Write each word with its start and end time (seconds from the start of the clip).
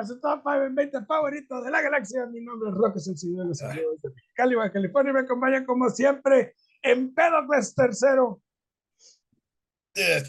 a 0.00 0.06
su 0.06 0.18
top 0.18 0.40
5 0.42 0.64
en 0.64 0.74
20 0.74 1.04
favorito 1.04 1.62
de 1.62 1.70
la 1.70 1.82
galaxia. 1.82 2.26
Mi 2.26 2.40
nombre 2.40 2.70
es 2.70 2.74
Roque 2.74 2.98
Sencillo 2.98 3.42
de 3.42 3.48
los 3.48 3.58
saludos 3.58 4.00
de 4.02 4.56
Baja 4.56 4.72
California. 4.72 5.12
Me 5.12 5.20
acompañan 5.20 5.66
como 5.66 5.90
siempre 5.90 6.54
en 6.82 7.14
Pedocles 7.14 7.74
Tercero. 7.74 8.40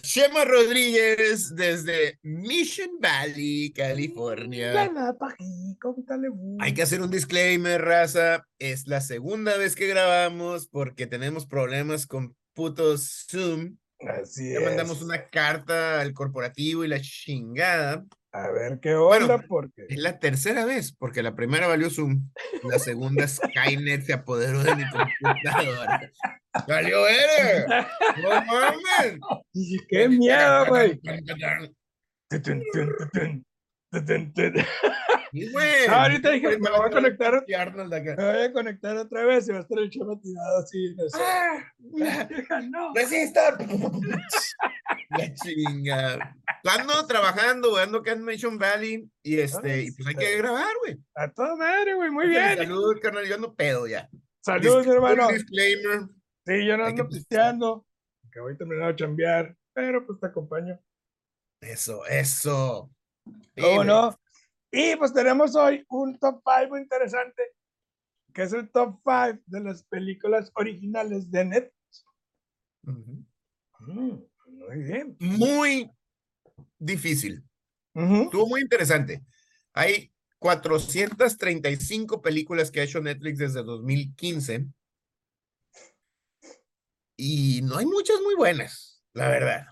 Chema 0.01 0.43
Rodríguez 0.43 1.55
desde 1.55 2.19
Mission 2.23 2.99
Valley, 2.99 3.71
California. 3.71 4.91
Hay 6.59 6.73
que 6.73 6.81
hacer 6.81 7.01
un 7.01 7.09
disclaimer, 7.09 7.81
raza. 7.81 8.45
Es 8.59 8.87
la 8.87 8.99
segunda 8.99 9.57
vez 9.57 9.75
que 9.75 9.87
grabamos 9.87 10.67
porque 10.67 11.07
tenemos 11.07 11.45
problemas 11.45 12.07
con 12.07 12.35
putos 12.53 13.25
Zoom. 13.29 13.77
Así 13.99 14.53
es. 14.53 14.61
mandamos 14.61 15.01
una 15.01 15.29
carta 15.29 16.01
al 16.01 16.13
corporativo 16.13 16.83
y 16.83 16.89
la 16.89 16.99
chingada. 16.99 18.03
A 18.33 18.49
ver 18.49 18.79
qué 18.79 18.95
onda, 18.95 19.27
Bueno, 19.27 19.43
porque. 19.47 19.85
Es 19.89 19.97
la 19.97 20.19
tercera 20.19 20.63
vez, 20.65 20.93
porque 20.93 21.21
la 21.21 21.35
primera 21.35 21.67
valió 21.67 21.89
Zoom. 21.89 22.29
La 22.63 22.79
segunda 22.79 23.27
Skynet 23.27 24.03
se 24.03 24.13
apoderó 24.13 24.63
de 24.63 24.75
mi 24.75 24.83
computadora. 24.89 26.11
¡Valió 26.67 27.01
verga! 27.03 27.89
¡No 28.21 28.29
mames! 28.29 29.19
¡Qué 29.89 30.07
miedo, 30.07 30.65
güey! 30.67 30.99
Güey. 35.33 35.87
No, 35.87 35.95
ahorita 35.95 36.31
dije, 36.31 36.57
me 36.57 36.69
voy 36.69 36.87
a 36.87 36.89
conectar, 36.89 37.45
me 37.47 38.33
voy 38.33 38.43
a 38.43 38.51
conectar 38.53 38.97
otra 38.97 39.25
vez 39.25 39.47
y 39.47 39.51
va 39.51 39.59
a 39.59 39.61
estar 39.61 39.79
el 39.79 39.89
chama 39.89 40.19
tirado 40.21 40.59
así. 40.59 40.95
No 40.95 41.09
sé. 41.09 41.19
¡Ah! 41.21 41.71
no. 42.69 42.93
¡Resista! 42.93 43.57
La 45.09 45.33
chinga. 45.33 46.35
Ando 46.63 47.07
trabajando, 47.07 47.75
ando 47.77 47.99
acá 47.99 48.11
en 48.11 48.23
Mission 48.23 48.57
Valley 48.57 49.09
y 49.23 49.39
este, 49.39 49.83
y 49.83 49.91
pues 49.91 50.07
hay 50.07 50.15
que 50.15 50.37
grabar, 50.37 50.73
güey. 50.81 50.97
A 51.15 51.31
toda 51.31 51.55
madre, 51.55 51.95
güey, 51.95 52.09
muy 52.09 52.27
bien. 52.27 52.57
Salud, 52.57 52.99
carnal, 53.01 53.27
yo 53.27 53.35
ando 53.35 53.53
pedo 53.55 53.87
ya. 53.87 54.09
Saludos, 54.41 54.85
hermano. 54.87 55.27
Disclaimer. 55.29 56.01
Sí, 56.45 56.65
yo 56.65 56.77
no 56.77 56.85
ando 56.85 57.07
pisteando, 57.07 57.85
que 58.31 58.39
voy 58.39 58.57
terminando 58.57 58.87
de 58.87 58.95
chambear, 58.95 59.55
pero 59.73 60.05
pues 60.05 60.19
te 60.19 60.27
acompaño. 60.27 60.79
Eso, 61.61 62.05
eso. 62.05 62.91
Sí, 63.25 63.61
¿Cómo 63.61 63.75
güey. 63.75 63.87
no? 63.87 64.19
Y 64.71 64.95
pues 64.95 65.13
tenemos 65.13 65.55
hoy 65.55 65.85
un 65.89 66.17
top 66.17 66.41
5 66.45 66.69
muy 66.69 66.81
interesante, 66.81 67.43
que 68.33 68.43
es 68.43 68.53
el 68.53 68.71
top 68.71 68.99
5 69.03 69.41
de 69.45 69.59
las 69.59 69.83
películas 69.83 70.51
originales 70.55 71.29
de 71.29 71.45
Netflix. 71.45 72.05
Ujú. 72.87 73.25
Mm, 73.79 74.23
muy 74.47 74.77
bien. 74.77 75.17
Muy 75.19 75.91
difícil. 76.81 77.43
Ujú. 77.93 78.23
Estuvo 78.23 78.47
muy 78.47 78.61
interesante. 78.61 79.23
Hay 79.73 80.11
435 80.39 82.21
películas 82.21 82.71
que 82.71 82.81
ha 82.81 82.83
hecho 82.83 82.99
Netflix 82.99 83.37
desde 83.37 83.63
2015 83.63 84.67
y 87.15 87.61
no 87.63 87.77
hay 87.77 87.85
muchas 87.85 88.19
muy 88.21 88.35
buenas, 88.35 89.03
la 89.13 89.29
verdad. 89.29 89.67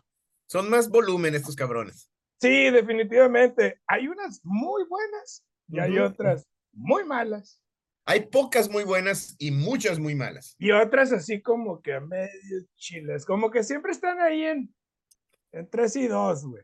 Son 0.47 0.69
más 0.69 0.89
volumen 0.89 1.33
estos 1.33 1.55
cabrones. 1.55 2.11
Sí, 2.39 2.69
definitivamente. 2.69 3.81
Hay 3.87 4.07
unas 4.07 4.39
muy 4.43 4.83
buenas 4.87 5.43
y 5.67 5.79
hay 5.79 5.97
otras 5.97 6.47
muy 6.71 7.03
malas. 7.03 7.61
Hay 8.05 8.27
pocas 8.27 8.69
muy 8.69 8.83
buenas 8.83 9.35
y 9.39 9.51
muchas 9.51 9.99
muy 9.99 10.15
malas. 10.15 10.55
Y 10.57 10.71
otras 10.71 11.11
así 11.11 11.41
como 11.41 11.81
que 11.81 11.93
a 11.93 11.99
medio 11.99 12.65
chiles, 12.75 13.25
como 13.25 13.51
que 13.51 13.63
siempre 13.63 13.91
están 13.91 14.19
ahí 14.19 14.43
en, 14.43 14.73
en 15.51 15.69
3 15.69 15.95
y 15.95 16.07
2, 16.07 16.45
güey. 16.45 16.63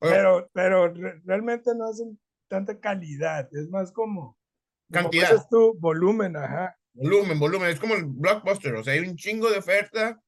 Pero, 0.00 0.48
pero 0.52 0.92
re- 0.94 1.20
realmente 1.24 1.74
no 1.74 1.88
hacen 1.88 2.18
tanta 2.48 2.78
calidad, 2.78 3.48
es 3.52 3.68
más 3.68 3.92
como, 3.92 4.38
como 4.90 5.02
Cantidad. 5.10 5.46
tú, 5.50 5.76
volumen, 5.78 6.36
ajá. 6.36 6.76
Volumen, 6.94 7.38
volumen. 7.38 7.68
Es 7.70 7.78
como 7.80 7.94
el 7.94 8.04
blockbuster. 8.06 8.74
O 8.74 8.82
sea, 8.84 8.94
hay 8.94 9.00
un 9.00 9.16
chingo 9.16 9.50
de 9.50 9.58
oferta. 9.58 10.20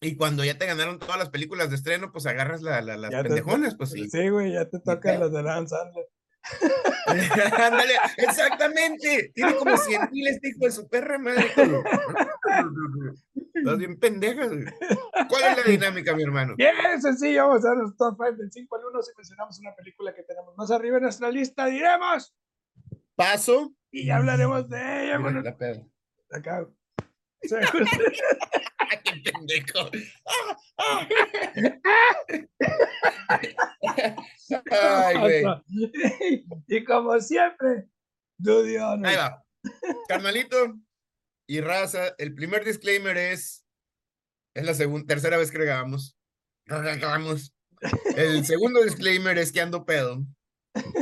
Y 0.00 0.16
cuando 0.16 0.44
ya 0.44 0.58
te 0.58 0.66
ganaron 0.66 0.98
todas 0.98 1.18
las 1.18 1.30
películas 1.30 1.70
de 1.70 1.76
estreno, 1.76 2.12
pues 2.12 2.26
agarras 2.26 2.60
la, 2.62 2.80
la- 2.82 2.96
las 2.96 3.10
Ya 3.10 3.22
te- 3.22 3.28
pendejonas, 3.28 3.74
pues 3.76 3.90
sí. 3.90 4.08
Sí, 4.10 4.28
güey, 4.28 4.52
ya 4.52 4.68
te 4.68 4.78
tocan 4.80 5.20
las 5.20 5.32
de 5.32 5.38
Adam 5.40 5.66
Sandler. 5.66 6.06
Ándale, 7.58 7.94
exactamente. 8.18 9.30
Tiene 9.34 9.54
como 9.56 9.76
100 9.76 10.10
mil 10.12 10.26
este 10.28 10.48
hijo 10.50 10.64
de 10.64 10.70
su 10.70 10.88
perra 10.88 11.18
madre. 11.18 11.46
Estás 13.54 13.78
bien 13.78 13.98
pendeja. 13.98 14.46
güey. 14.46 14.64
¿Cuál 15.28 15.42
es 15.44 15.56
la 15.64 15.70
dinámica, 15.70 16.14
mi 16.14 16.22
hermano? 16.22 16.54
Bien 16.56 16.74
sencillo, 17.00 17.48
vamos 17.48 17.64
a 17.64 17.70
ver 17.70 17.78
los 17.78 17.96
top 17.96 18.16
5 18.18 18.36
del 18.36 18.52
5 18.52 18.76
al 18.76 18.84
1. 18.86 19.02
Si 19.02 19.12
mencionamos 19.16 19.58
una 19.60 19.74
película 19.74 20.14
que 20.14 20.22
tenemos 20.22 20.56
más 20.56 20.70
arriba 20.70 20.96
en 20.98 21.04
nuestra 21.04 21.30
lista, 21.30 21.66
diremos 21.66 22.34
Paso. 23.14 23.72
y 23.90 24.06
ya 24.06 24.16
hablaremos 24.16 24.68
de 24.68 24.76
ella. 24.78 25.18
Mira, 25.18 25.18
Bueno, 25.20 25.40
la 25.40 25.56
pedo. 25.56 25.88
acá. 26.30 26.66
¡Ah, 27.52 29.00
qué 29.04 29.12
pendejo! 29.32 29.90
Ay, 34.70 35.18
güey. 35.18 35.44
y 36.68 36.84
como 36.84 37.18
siempre, 37.20 37.88
honors. 38.46 39.04
Ahí 39.04 39.16
va. 39.16 39.44
Carnalito 40.08 40.74
y 41.48 41.60
raza, 41.60 42.14
el 42.18 42.34
primer 42.34 42.64
disclaimer 42.64 43.16
es, 43.16 43.64
es 44.54 44.64
la 44.64 44.74
segunda, 44.74 45.06
tercera 45.06 45.36
vez 45.36 45.50
que 45.50 45.58
grabamos. 45.58 46.16
Grabamos. 46.66 47.54
El 48.16 48.44
segundo 48.44 48.82
disclaimer 48.82 49.36
es 49.38 49.52
que 49.52 49.60
ando 49.60 49.84
pedo. 49.84 50.24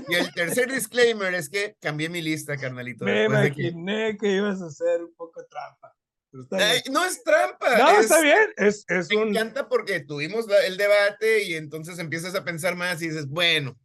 Y 0.08 0.14
el 0.14 0.32
tercer 0.34 0.70
disclaimer 0.70 1.32
es 1.34 1.48
que 1.48 1.76
cambié 1.81 2.08
mi 2.08 2.20
lista, 2.20 2.56
carnalito. 2.56 3.04
Me 3.04 3.28
de 3.28 3.52
que- 3.52 3.62
imaginé 3.69 4.16
que 4.19 4.32
ibas 4.36 4.60
a 4.60 4.66
hacer 4.66 5.02
un 5.02 5.14
poco 5.14 5.44
trampa. 5.47 5.94
No 6.32 7.04
es 7.04 7.22
trampa. 7.22 7.78
No, 7.78 7.91
es- 7.93 8.00
está 8.06 8.20
bien. 8.20 8.53
Es, 8.56 8.84
es 8.88 9.09
Me 9.10 9.16
un. 9.16 9.28
encanta 9.28 9.69
porque 9.69 10.00
tuvimos 10.00 10.47
el 10.66 10.76
debate 10.76 11.43
y 11.44 11.54
entonces 11.54 11.98
empiezas 11.98 12.34
a 12.34 12.44
pensar 12.44 12.75
más 12.76 13.00
y 13.03 13.09
dices, 13.09 13.28
bueno, 13.28 13.78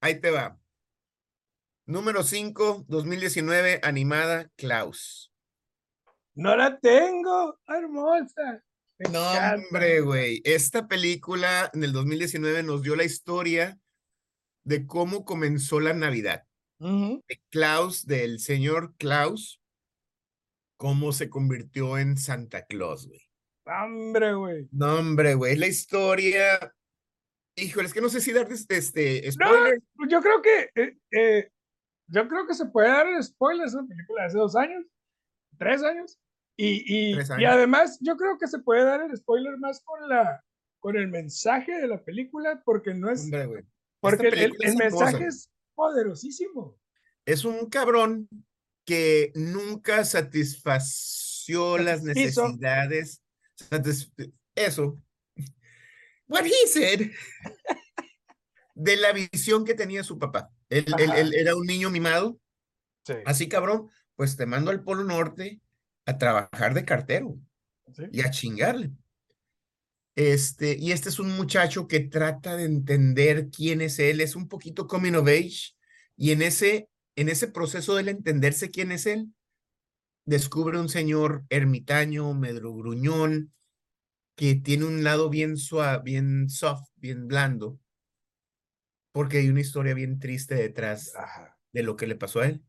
ahí 0.00 0.20
te 0.20 0.30
va. 0.30 0.58
Número 1.86 2.22
5, 2.22 2.84
2019, 2.88 3.80
animada, 3.82 4.50
Klaus. 4.56 5.32
No 6.34 6.56
la 6.56 6.78
tengo, 6.78 7.58
hermosa. 7.66 8.62
Me 8.98 9.10
No, 9.10 9.18
encanta. 9.32 9.54
hombre, 9.66 10.00
güey. 10.00 10.40
Esta 10.44 10.86
película 10.86 11.70
en 11.74 11.82
el 11.84 11.92
2019 11.92 12.62
nos 12.62 12.82
dio 12.82 12.94
la 12.94 13.04
historia 13.04 13.78
de 14.64 14.86
cómo 14.86 15.24
comenzó 15.24 15.80
la 15.80 15.92
Navidad. 15.92 16.44
De 16.78 17.40
Klaus, 17.50 18.06
del 18.06 18.40
señor 18.40 18.94
Klaus, 18.96 19.60
cómo 20.82 21.12
se 21.12 21.30
convirtió 21.30 21.96
en 21.96 22.16
Santa 22.16 22.66
Claus, 22.66 23.06
güey. 23.06 23.20
Hombre, 23.66 24.34
güey. 24.34 24.68
No, 24.72 24.96
hombre, 24.98 25.34
güey. 25.36 25.54
La 25.56 25.68
historia. 25.68 26.74
Híjole, 27.56 27.86
es 27.86 27.94
que 27.94 28.00
no 28.00 28.08
sé 28.08 28.20
si 28.20 28.32
darte 28.32 28.54
este, 28.54 29.28
este 29.28 29.44
No, 29.44 29.48
spoiler. 29.52 29.78
yo 30.08 30.20
creo 30.20 30.42
que. 30.42 30.70
eh, 30.74 30.96
eh, 31.12 31.50
yo 32.08 32.26
creo 32.26 32.48
que 32.48 32.54
se 32.54 32.66
puede 32.66 32.88
dar 32.88 33.06
el 33.06 33.22
spoiler. 33.22 33.64
Es 33.68 33.74
una 33.74 33.86
película 33.86 34.22
de 34.22 34.26
hace 34.26 34.38
dos 34.38 34.56
años, 34.56 34.84
tres 35.56 35.84
años. 35.84 36.18
Y, 36.56 36.82
y, 36.84 37.16
y 37.38 37.44
además, 37.44 37.98
yo 38.00 38.16
creo 38.16 38.36
que 38.36 38.48
se 38.48 38.58
puede 38.58 38.82
dar 38.84 39.02
el 39.02 39.16
spoiler 39.16 39.56
más 39.58 39.80
con 39.84 40.08
la 40.08 40.42
con 40.80 40.96
el 40.96 41.06
mensaje 41.06 41.80
de 41.80 41.86
la 41.86 42.02
película, 42.02 42.60
porque 42.64 42.92
no 42.92 43.08
es. 43.08 43.22
Hombre, 43.22 43.46
güey. 43.46 43.62
Porque 44.00 44.26
el, 44.26 44.56
el- 44.60 44.76
mensaje 44.76 45.26
es 45.26 45.48
poderosísimo. 45.76 46.76
Es 47.24 47.44
un 47.44 47.68
cabrón 47.70 48.28
que 48.84 49.32
nunca 49.34 50.04
satisfació 50.04 51.78
las 51.78 52.02
necesidades. 52.02 53.22
Eso. 54.54 54.98
What 56.28 56.44
he 56.46 56.66
said. 56.68 57.10
De 58.74 58.96
la 58.96 59.12
visión 59.12 59.64
que 59.64 59.74
tenía 59.74 60.02
su 60.02 60.18
papá. 60.18 60.50
Él, 60.70 60.86
él- 60.98 61.10
Ajá. 61.10 61.20
él 61.20 61.34
era 61.34 61.54
un 61.54 61.66
niño 61.66 61.90
mimado. 61.90 62.38
Sí. 63.06 63.14
Así, 63.26 63.48
cabrón, 63.48 63.88
pues 64.16 64.36
te 64.36 64.46
mando 64.46 64.70
al 64.70 64.82
Polo 64.82 65.04
Norte 65.04 65.60
a 66.06 66.18
trabajar 66.18 66.74
de 66.74 66.84
cartero 66.84 67.36
sí. 67.94 68.04
y 68.12 68.20
a 68.22 68.30
chingarle. 68.30 68.90
Este, 70.14 70.76
y 70.78 70.92
este 70.92 71.08
es 71.08 71.18
un 71.18 71.34
muchacho 71.36 71.88
que 71.88 72.00
trata 72.00 72.56
de 72.56 72.64
entender 72.64 73.48
quién 73.50 73.80
es 73.80 73.98
él, 73.98 74.20
es 74.20 74.36
un 74.36 74.46
poquito 74.48 74.86
coming 74.86 75.14
of 75.14 75.26
age, 75.26 75.74
y 76.16 76.32
en 76.32 76.42
ese, 76.42 76.88
en 77.16 77.28
ese 77.28 77.48
proceso 77.48 77.94
del 77.94 78.08
entenderse 78.08 78.70
quién 78.70 78.92
es 78.92 79.06
él, 79.06 79.32
descubre 80.24 80.78
un 80.78 80.88
señor 80.88 81.44
ermitaño, 81.48 82.32
medio 82.34 82.74
gruñón, 82.74 83.52
que 84.36 84.54
tiene 84.54 84.86
un 84.86 85.04
lado 85.04 85.30
bien 85.30 85.56
suave, 85.56 86.02
bien 86.04 86.48
soft, 86.48 86.88
bien 86.96 87.28
blando, 87.28 87.80
porque 89.12 89.38
hay 89.38 89.48
una 89.48 89.60
historia 89.60 89.94
bien 89.94 90.18
triste 90.18 90.54
detrás 90.54 91.14
Ajá. 91.16 91.58
de 91.72 91.82
lo 91.82 91.96
que 91.96 92.06
le 92.06 92.16
pasó 92.16 92.40
a 92.40 92.46
él. 92.46 92.62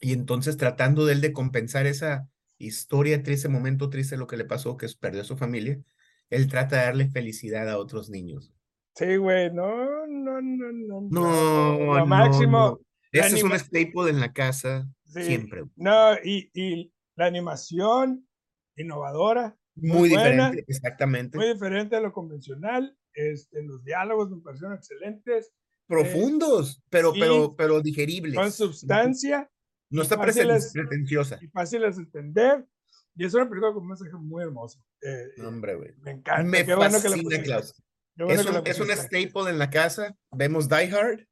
Y 0.00 0.12
entonces 0.12 0.56
tratando 0.56 1.06
de 1.06 1.14
él 1.14 1.20
de 1.20 1.32
compensar 1.32 1.86
esa 1.86 2.28
historia 2.58 3.22
triste, 3.22 3.48
momento 3.48 3.90
triste, 3.90 4.16
lo 4.16 4.26
que 4.26 4.36
le 4.36 4.44
pasó, 4.44 4.76
que 4.76 4.86
es 4.86 4.96
perdió 4.96 5.22
a 5.22 5.24
su 5.24 5.36
familia, 5.36 5.80
él 6.30 6.48
trata 6.48 6.76
de 6.76 6.82
darle 6.84 7.10
felicidad 7.10 7.68
a 7.68 7.78
otros 7.78 8.10
niños. 8.10 8.52
Sí, 8.96 9.16
güey, 9.16 9.50
no, 9.52 10.06
no, 10.06 10.40
no, 10.40 10.72
no. 10.72 11.00
No, 11.08 11.20
Lo 11.94 12.04
no, 12.04 12.06
máximo. 12.06 12.58
no. 12.58 12.80
la 12.80 12.85
Ese 13.20 13.36
es 13.36 13.42
un 13.42 13.52
anima- 13.52 13.58
staple 13.64 14.10
en 14.10 14.20
la 14.20 14.32
casa 14.32 14.88
sí, 15.04 15.22
siempre. 15.24 15.64
No, 15.76 16.14
y, 16.24 16.50
y 16.54 16.92
la 17.16 17.26
animación 17.26 18.26
innovadora, 18.76 19.56
Muy 19.74 20.10
buena, 20.10 20.50
diferente, 20.50 20.64
exactamente. 20.68 21.38
muy 21.38 21.48
diferente 21.52 21.96
a 21.96 22.00
lo 22.00 22.12
convencional. 22.12 22.96
Este, 23.14 23.62
los 23.62 23.82
diálogos 23.84 24.30
me 24.30 24.40
parecieron 24.42 24.74
excelentes, 24.76 25.52
Profundos, 25.88 26.82
pero, 26.90 27.12
sí, 27.12 27.20
pero, 27.20 27.54
pero 27.56 27.80
digeribles. 27.80 28.34
con 28.34 28.50
substancia 28.52 29.48
No 29.88 30.02
está 30.02 30.16
fáciles- 30.16 30.72
pretenciosa. 30.72 31.38
y 31.40 31.46
fáciles 31.48 31.96
de 31.96 32.02
entender. 32.02 32.66
Y 33.14 33.24
es 33.24 33.32
una 33.34 33.48
película 33.48 33.72
con 33.72 33.82
un 33.84 33.88
mensaje 33.88 34.10
muy 34.14 34.42
hermoso. 34.42 34.78
Eh, 35.00 35.28
No, 35.38 35.48
hombre, 35.48 35.76
güey. 35.76 35.92
me 36.02 36.10
encanta. 36.10 36.42
Me 36.42 36.66
Qué 36.66 36.74
bueno 36.74 37.00
que 37.00 37.08
la 37.08 37.16
fascina, 37.16 37.28
bueno 38.18 38.32
Es 38.34 38.44
que 38.46 38.52
la 38.52 38.60
un, 38.60 38.66
es 38.66 38.80
un 38.80 38.90
staple 38.90 39.50
en 39.50 39.58
la 39.58 39.70
casa. 39.70 40.14
Vemos 40.32 40.68
Die 40.68 40.90
Hard, 40.92 41.26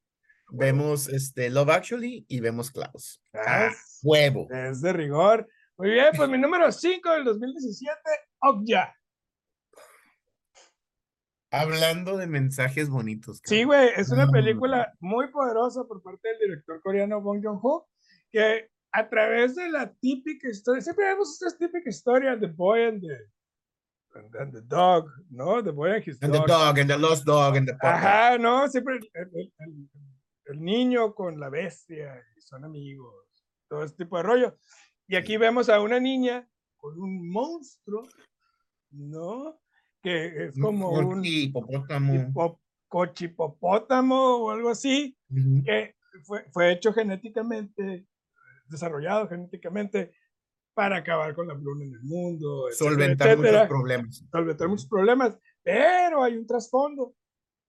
vemos 0.51 1.09
este, 1.09 1.51
Love 1.51 1.71
Actually 1.71 2.25
y 2.29 2.41
vemos 2.41 2.71
Klaus. 2.71 3.23
Ah, 3.35 3.71
huevo. 4.03 4.47
Es 4.51 4.81
de 4.81 4.93
rigor. 4.93 5.49
Muy 5.77 5.91
bien, 5.91 6.07
pues 6.17 6.29
mi 6.29 6.39
número 6.39 6.71
5 6.71 7.11
del 7.13 7.25
2017, 7.25 7.99
Okja. 8.43 8.95
Hablando 11.51 12.17
de 12.17 12.27
mensajes 12.27 12.89
bonitos. 12.91 13.41
Sí, 13.45 13.63
güey, 13.65 13.91
es 13.97 14.11
una 14.11 14.29
película 14.29 14.93
muy 14.99 15.29
poderosa 15.31 15.85
por 15.85 16.03
parte 16.03 16.29
del 16.29 16.39
director 16.41 16.81
coreano 16.83 17.21
Bong 17.21 17.41
Joon-ho, 17.45 17.89
que 18.33 18.69
a 18.93 19.09
través 19.09 19.55
de 19.55 19.69
la 19.69 19.93
típica 19.95 20.49
historia, 20.49 20.81
siempre 20.83 21.07
vemos 21.07 21.41
esta 21.41 21.57
típica 21.57 21.89
historia, 21.89 22.39
The 22.39 22.49
Boy 22.49 22.83
and 22.85 23.01
the, 23.03 24.19
and, 24.19 24.37
and 24.37 24.53
the 24.53 24.63
Dog, 24.63 25.07
¿no? 25.31 25.63
The 25.63 25.71
Boy 25.71 25.93
and 25.93 26.03
his 26.05 26.21
And 26.23 26.33
the 26.33 26.39
dog. 26.39 26.49
dog, 26.49 26.79
and 26.81 26.91
the 26.91 26.99
lost 26.99 27.25
dog, 27.25 27.57
and 27.57 27.69
the 27.69 27.75
puppy. 27.75 27.87
Ajá, 27.87 28.39
no, 28.39 28.69
siempre 28.69 28.97
el, 28.97 29.11
el- 29.15 29.53
el- 29.59 29.89
el 30.47 30.61
niño 30.63 31.15
con 31.15 31.39
la 31.41 31.49
bestia, 31.49 32.23
y 32.37 32.41
son 32.41 32.65
amigos, 32.65 33.15
todo 33.69 33.83
ese 33.85 33.95
tipo 33.97 34.17
de 34.17 34.23
rollo. 34.23 34.57
Y 35.07 35.17
aquí 35.17 35.37
vemos 35.37 35.69
a 35.69 35.81
una 35.81 36.01
niña 36.01 36.49
con 36.77 36.99
un 37.01 37.31
monstruo, 37.31 38.03
¿no? 38.91 39.61
Que 40.03 40.47
es 40.47 40.59
como 40.61 40.91
un 40.91 41.25
hipopótamo. 41.25 42.13
hipo- 42.15 42.61
cochipopótamo 42.89 44.37
o 44.45 44.51
algo 44.51 44.71
así, 44.71 45.17
Ujú. 45.31 45.63
que 45.65 45.97
fue, 46.25 46.45
fue 46.53 46.73
hecho 46.73 46.93
genéticamente, 46.93 48.07
desarrollado 48.69 49.29
genéticamente 49.29 50.15
para 50.75 50.99
acabar 50.99 51.35
con 51.35 51.47
la 51.47 51.55
hambruna 51.55 51.85
en 51.85 51.95
el 51.95 52.03
mundo, 52.03 52.69
etcétera, 52.69 52.91
Solventar 52.91 53.37
muchos 53.37 53.69
problemas. 53.69 54.25
solventar 54.31 54.69
muchos 54.69 54.87
problemas, 54.89 55.39
pero 55.63 56.23
hay 56.23 56.37
un 56.37 56.47
trasfondo, 56.47 57.15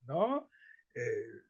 ¿no? 0.02 0.50
Eh, 0.94 1.42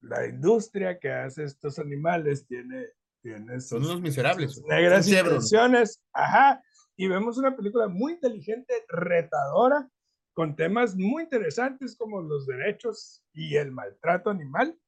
la 0.00 0.26
industria 0.26 0.98
que 0.98 1.10
hace 1.10 1.44
estos 1.44 1.78
animales 1.78 2.46
tiene, 2.46 2.86
tiene 3.22 3.60
Son 3.60 3.80
sus, 3.80 3.90
unos 3.90 4.00
miserables. 4.00 4.54
sus 4.54 4.64
negras 4.66 5.06
Son 5.06 5.14
intenciones, 5.18 6.02
ajá, 6.12 6.62
y 6.96 7.08
vemos 7.08 7.38
una 7.38 7.56
película 7.56 7.88
muy 7.88 8.12
inteligente, 8.14 8.72
retadora, 8.88 9.88
con 10.34 10.54
temas 10.54 10.94
muy 10.94 11.24
interesantes 11.24 11.96
como 11.96 12.20
los 12.22 12.46
derechos 12.46 13.24
y 13.32 13.56
el 13.56 13.72
maltrato 13.72 14.30
animal, 14.30 14.78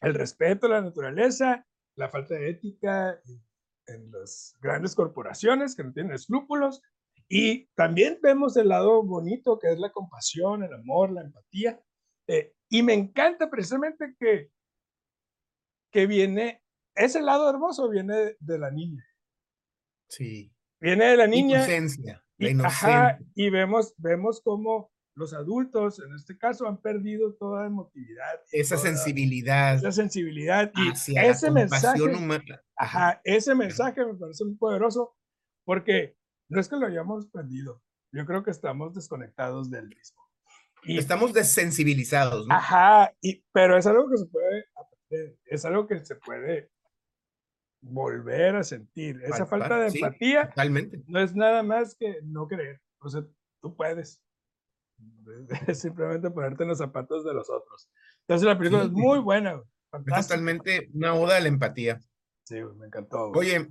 el 0.00 0.14
respeto 0.14 0.66
a 0.66 0.70
la 0.70 0.80
naturaleza, 0.82 1.66
la 1.96 2.08
falta 2.08 2.34
de 2.34 2.50
ética 2.50 3.20
en- 3.26 3.44
en 3.88 4.10
las 4.12 4.56
grandes 4.60 4.94
corporaciones 4.94 5.74
que 5.74 5.82
no 5.82 5.92
tienen 5.92 6.12
escrúpulos, 6.12 6.80
y 7.28 7.66
también 7.74 8.18
vemos 8.22 8.56
el 8.56 8.68
lado 8.68 9.02
bonito 9.02 9.58
que 9.58 9.72
es 9.72 9.78
la 9.78 9.90
compasión, 9.90 10.62
el 10.62 10.72
amor, 10.72 11.10
la 11.10 11.22
empatía. 11.22 11.80
eh, 12.30 12.54
y 12.68 12.82
me 12.82 12.94
encanta 12.94 13.50
precisamente 13.50 14.14
que, 14.18 14.50
que 15.90 16.06
viene, 16.06 16.62
ese 16.94 17.22
lado 17.22 17.48
hermoso 17.48 17.88
viene 17.88 18.16
de, 18.16 18.36
de 18.40 18.58
la 18.58 18.70
niña. 18.70 19.04
Sí. 20.08 20.52
Viene 20.80 21.06
de 21.06 21.16
la 21.16 21.26
niña 21.26 21.58
Inocencia. 21.58 22.24
La 22.36 22.48
y, 22.48 22.50
inocencia. 22.52 22.88
ajá, 22.88 23.18
y 23.34 23.50
vemos, 23.50 23.94
vemos 23.96 24.40
cómo 24.40 24.92
los 25.14 25.34
adultos, 25.34 25.98
en 25.98 26.14
este 26.14 26.38
caso, 26.38 26.66
han 26.68 26.80
perdido 26.80 27.34
toda 27.34 27.66
emotividad. 27.66 28.40
Esa 28.52 28.76
toda 28.76 28.86
sensibilidad 28.86 29.74
esa 29.74 29.90
sensibilidad. 29.90 30.70
Y 30.76 30.90
hacia 30.90 31.22
la 31.22 31.28
ese 31.28 31.50
mensaje, 31.50 32.02
humana. 32.02 32.62
ajá, 32.76 33.20
ese 33.24 33.54
mensaje 33.54 34.04
me 34.04 34.14
parece 34.14 34.44
muy 34.44 34.54
poderoso 34.54 35.16
porque 35.64 36.16
no 36.48 36.60
es 36.60 36.68
que 36.68 36.76
lo 36.76 36.86
hayamos 36.86 37.26
perdido, 37.26 37.82
yo 38.12 38.24
creo 38.24 38.42
que 38.44 38.52
estamos 38.52 38.94
desconectados 38.94 39.70
del 39.70 39.88
mismo. 39.88 40.27
Y, 40.84 40.98
Estamos 40.98 41.32
desensibilizados, 41.32 42.46
¿no? 42.46 42.54
Ajá, 42.54 43.12
y, 43.20 43.44
pero 43.52 43.76
es 43.76 43.86
algo 43.86 44.08
que 44.08 44.16
se 44.16 44.26
puede 44.26 44.64
aprender, 44.74 45.38
es 45.44 45.64
algo 45.64 45.86
que 45.86 46.04
se 46.04 46.16
puede 46.16 46.70
volver 47.80 48.56
a 48.56 48.62
sentir. 48.64 49.20
Esa 49.24 49.46
falta 49.46 49.78
de 49.78 49.90
sí. 49.90 49.98
empatía 49.98 50.48
Totalmente. 50.48 51.02
no 51.06 51.20
es 51.20 51.34
nada 51.34 51.62
más 51.62 51.94
que 51.94 52.20
no 52.22 52.46
creer. 52.46 52.80
O 53.00 53.08
sea, 53.08 53.24
tú 53.60 53.74
puedes. 53.76 54.22
Es 55.68 55.80
simplemente 55.80 56.30
ponerte 56.30 56.64
en 56.64 56.70
los 56.70 56.78
zapatos 56.78 57.24
de 57.24 57.34
los 57.34 57.48
otros. 57.48 57.88
Entonces 58.22 58.46
la 58.46 58.58
película 58.58 58.82
Sí, 58.82 58.88
es 58.88 58.92
muy 58.92 59.18
buena, 59.20 59.62
Es 60.06 60.26
totalmente 60.26 60.90
una 60.92 61.14
oda 61.14 61.36
a 61.36 61.40
la 61.40 61.48
empatía. 61.48 62.00
Sí, 62.44 62.56
me 62.76 62.86
encantó. 62.86 63.30
güey. 63.30 63.50
Oye, 63.50 63.68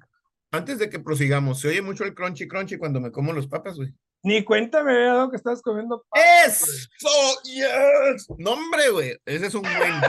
antes 0.52 0.80
de 0.80 0.90
que 0.90 1.00
prosigamos, 1.00 1.60
se 1.60 1.68
oye 1.68 1.82
mucho 1.82 2.06
el 2.06 2.16
crunchy 2.16 2.48
crunchy 2.48 2.78
cuando 2.78 3.02
me 3.02 3.12
como 3.12 3.34
los 3.34 3.48
papas, 3.48 3.76
güey. 3.76 3.94
Ni 4.24 4.44
cuenta 4.44 4.84
me 4.84 4.92
había 4.94 5.14
dado 5.14 5.30
que 5.30 5.38
estabas 5.38 5.62
comiendo 5.62 6.04
papas. 6.10 6.48
¡Eso! 6.48 7.42
¡Yes! 7.46 8.28
No, 8.38 8.52
hombre, 8.54 8.90
güey. 8.90 9.18
Ese 9.26 9.48
es 9.48 9.56
un 9.56 9.62
buen. 9.62 9.74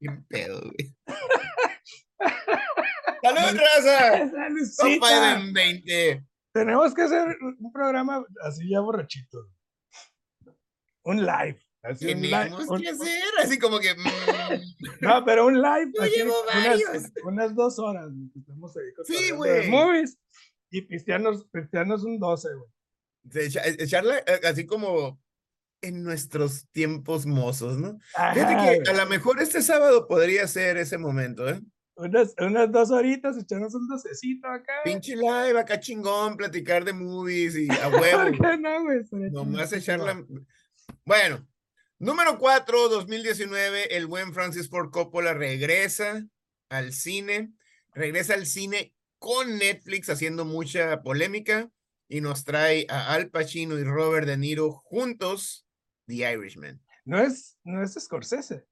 Qué 0.00 0.08
pedo, 0.28 0.60
güey. 0.60 0.94
¡Salud, 3.22 3.60
raza! 3.60 4.30
Salucita. 4.30 5.38
en 5.40 5.52
20. 5.52 6.24
Tenemos 6.52 6.94
que 6.94 7.02
hacer 7.02 7.36
un 7.40 7.72
programa 7.72 8.24
así 8.44 8.68
ya 8.70 8.80
borrachito. 8.80 9.48
Un 11.04 11.24
live. 11.26 11.60
Así 11.82 12.06
un 12.12 12.20
live, 12.22 12.44
Tenemos 12.44 12.68
un- 12.68 12.80
que 12.82 12.88
hacer, 12.88 13.22
así 13.40 13.58
como 13.58 13.78
que. 13.78 13.94
mm, 13.94 14.00
No, 15.00 15.24
pero 15.24 15.46
un 15.46 15.60
live. 15.60 15.92
Yo 15.94 16.04
llevo 16.06 16.34
unas, 16.42 16.66
varios. 16.66 17.04
unas 17.24 17.54
dos 17.54 17.78
horas. 17.78 18.10
estemos 18.36 18.76
ahí 18.76 18.84
Sí, 19.04 19.30
güey. 19.32 19.68
Movies. 19.68 20.18
Y 20.70 20.82
pistearnos, 20.82 21.46
pistearnos 21.46 22.04
un 22.04 22.18
12, 22.18 22.48
güey. 22.54 23.46
echa- 23.46 23.62
echarla 23.66 24.18
eh, 24.18 24.40
así 24.44 24.66
como 24.66 25.20
en 25.80 26.02
nuestros 26.02 26.66
tiempos 26.72 27.24
mozos, 27.26 27.78
¿no? 27.78 27.98
Fíjate 28.34 28.82
que 28.84 28.90
a 28.90 28.94
lo 28.94 29.06
mejor 29.06 29.40
este 29.40 29.62
sábado 29.62 30.06
podría 30.08 30.46
ser 30.48 30.76
ese 30.76 30.98
momento, 30.98 31.48
¿eh? 31.48 31.60
unas, 31.94 32.34
unas 32.40 32.70
dos 32.70 32.90
horitas, 32.90 33.36
echarnos 33.38 33.74
un 33.74 33.88
docecito 33.88 34.46
acá. 34.48 34.72
Pinche 34.84 35.16
live, 35.16 35.58
acá 35.58 35.80
chingón, 35.80 36.36
platicar 36.36 36.84
de 36.84 36.92
movies 36.92 37.56
y 37.56 37.68
a 37.70 37.88
¿Por 37.90 38.00
huevo. 38.00 38.30
qué 38.40 38.56
no, 38.58 38.82
güey? 38.84 39.00
Nomás 39.30 39.72
echarla. 39.72 40.24
Bueno, 41.04 41.46
número 41.98 42.38
4, 42.38 42.88
2019, 42.88 43.96
el 43.96 44.06
buen 44.06 44.32
Francis 44.32 44.68
Ford 44.68 44.90
Coppola 44.90 45.32
regresa 45.34 46.24
al 46.70 46.92
cine, 46.92 47.52
regresa 47.94 48.34
al 48.34 48.46
cine 48.46 48.94
con 49.18 49.58
Netflix 49.58 50.08
haciendo 50.08 50.44
mucha 50.44 51.02
polémica 51.02 51.70
y 52.08 52.20
nos 52.20 52.44
trae 52.44 52.86
a 52.88 53.12
Al 53.12 53.30
Pacino 53.30 53.78
y 53.78 53.84
Robert 53.84 54.26
De 54.26 54.36
Niro 54.36 54.72
juntos, 54.72 55.66
The 56.06 56.32
Irishman. 56.32 56.80
No 57.04 57.20
es, 57.20 57.58
no 57.64 57.82
es 57.82 57.94
Scorsese. 57.94 58.66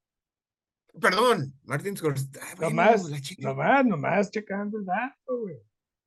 Perdón, 1.01 1.59
Martin 1.65 1.97
Scorsese. 1.97 2.31
Ah, 2.41 2.55
bueno, 2.57 2.71
Nomás, 2.71 3.11
nomás, 3.39 3.87
nomás 3.87 4.31
checando 4.31 4.79
el 4.79 4.87
dato, 4.87 5.41
güey. 5.41 5.57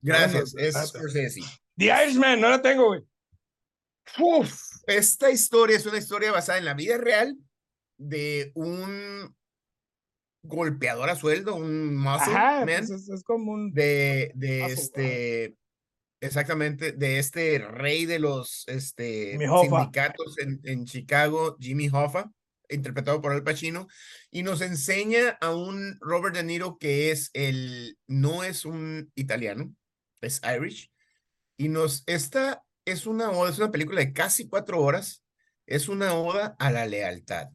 Gracias, 0.00 0.54
no, 0.54 0.60
no, 0.60 0.66
es. 0.66 0.88
Scorsese. 0.88 1.40
The 1.76 1.86
Irishman, 1.86 2.40
no 2.40 2.50
la 2.50 2.60
tengo, 2.60 2.88
güey. 2.88 3.02
Uf, 4.18 4.60
esta 4.86 5.30
historia 5.30 5.76
es 5.76 5.86
una 5.86 5.98
historia 5.98 6.32
basada 6.32 6.58
en 6.58 6.64
la 6.64 6.74
vida 6.74 6.98
real 6.98 7.36
de 7.96 8.50
un 8.54 9.36
golpeador 10.42 11.10
a 11.10 11.16
sueldo, 11.16 11.54
un 11.54 11.96
muscle 11.96 12.32
Ajá, 12.34 12.64
man, 12.64 12.66
pues 12.66 12.90
es, 12.90 13.08
es 13.08 13.22
como 13.24 13.52
un. 13.52 13.72
de, 13.72 14.32
de 14.34 14.62
muscle 14.62 14.72
este, 14.72 15.56
exactamente, 16.20 16.92
de 16.92 17.18
este 17.18 17.58
rey 17.58 18.06
de 18.06 18.18
los 18.18 18.64
este, 18.68 19.38
sindicatos 19.38 20.38
en, 20.38 20.60
en 20.64 20.84
Chicago, 20.86 21.56
Jimmy 21.60 21.88
Hoffa, 21.92 22.30
interpretado 22.68 23.20
por 23.20 23.32
Al 23.32 23.42
Pacino, 23.44 23.88
y 24.30 24.42
nos 24.42 24.60
enseña 24.60 25.30
a 25.40 25.54
un 25.54 25.98
Robert 26.00 26.36
De 26.36 26.44
Niro 26.44 26.78
que 26.78 27.10
es 27.10 27.30
el, 27.34 27.98
no 28.06 28.44
es 28.44 28.64
un 28.64 29.10
italiano, 29.14 29.74
es 30.20 30.40
Irish, 30.44 30.90
y 31.56 31.68
nos, 31.68 32.04
esta 32.06 32.64
es 32.84 33.06
una 33.06 33.30
oda, 33.30 33.50
es 33.50 33.58
una 33.58 33.70
película 33.72 34.00
de 34.00 34.12
casi 34.12 34.48
cuatro 34.48 34.80
horas, 34.80 35.22
es 35.66 35.88
una 35.88 36.14
oda 36.14 36.56
a 36.58 36.70
la 36.70 36.86
lealtad, 36.86 37.48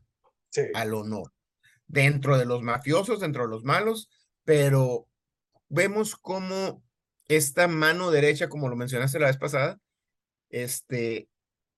Sí. 0.51 0.63
al 0.74 0.94
honor, 0.94 1.34
dentro 1.88 2.38
de 2.38 2.46
los 2.46 2.62
mafiosos, 2.62 3.20
dentro 3.20 3.44
de 3.44 3.50
los 3.50 3.63
malos, 3.63 4.10
pero 4.44 5.08
vemos 5.70 6.15
cómo 6.15 6.84
esta 7.27 7.68
mano 7.68 8.12
derecha, 8.12 8.50
como 8.50 8.70
lo 8.70 8.75
mencionaste 8.75 9.20
la 9.20 9.27
vez 9.27 9.38
pasada, 9.38 9.80
este, 10.50 11.27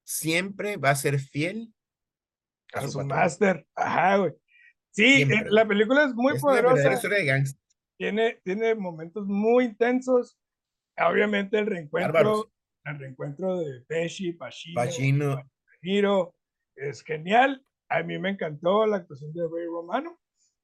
siempre 0.03 0.77
va 0.77 0.91
a 0.91 0.95
ser 0.95 1.19
fiel 1.19 1.73
a, 2.73 2.87
su, 2.87 3.01
máster. 3.03 3.65
Ajá, 3.75 4.17
güey. 4.17 4.33
Sí, 4.91 5.21
eh, 5.21 5.45
la 5.49 5.67
película 5.67 6.05
es 6.05 6.13
muy 6.13 6.39
poderosa. 6.39 6.89
de 6.89 7.43
tiene, 7.97 8.39
tiene 8.43 8.75
momentos 8.75 9.27
muy 9.27 9.65
intensos. 9.65 10.37
Obviamente 10.97 11.59
el 11.59 11.67
reencuentro, 11.67 12.51
el 12.83 12.99
reencuentro 12.99 13.57
de 13.59 13.81
Pesci, 13.81 14.33
Pacino, 14.33 14.75
Pacino. 14.75 16.35
es 16.75 17.03
genial. 17.03 17.63
A 17.89 18.03
mí 18.03 18.17
me 18.19 18.31
encantó 18.31 18.85
la 18.85 18.97
actuación 18.97 19.33
de 19.33 19.41
Ray 19.41 19.65
Romano 19.65 20.19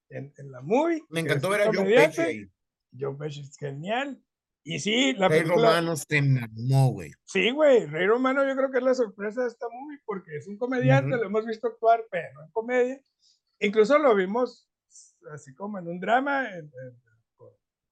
en, 0.10 0.34
en 0.38 0.52
la 0.52 0.62
movie. 0.62 1.04
Me 1.10 1.22
encantó 1.22 1.50
ver 1.50 1.62
a 1.62 1.72
Joe 1.74 1.86
Pesci 1.86 2.50
Joe 2.98 3.16
Pesci 3.16 3.42
es 3.42 3.58
genial. 3.58 4.22
Y 4.66 4.80
sí, 4.80 5.14
la 5.14 5.28
Rey 5.28 5.44
Romano 5.44 5.96
se 5.98 6.22
mamó, 6.22 6.92
güey. 6.92 7.12
Sí, 7.26 7.52
güey. 7.52 7.86
Rey 7.86 8.08
Romano 8.08 8.48
yo 8.48 8.56
creo 8.56 8.72
que 8.72 8.78
es 8.78 8.84
la 8.84 8.94
sorpresa 8.94 9.42
de 9.42 9.50
esta 9.50 9.68
movie 9.68 10.00
porque 10.06 10.38
es 10.38 10.48
un 10.48 10.58
comediante, 10.58 11.18
lo 11.18 11.26
hemos 11.26 11.46
visto 11.46 11.68
actuar, 11.68 12.06
pero 12.10 12.42
en 12.44 12.52
comedia. 12.52 13.02
Incluso 13.60 13.98
lo 13.98 14.16
vimos 14.16 14.70
así 15.34 15.54
como 15.56 15.80
en 15.80 15.88
un 15.88 16.00
drama 16.00 16.48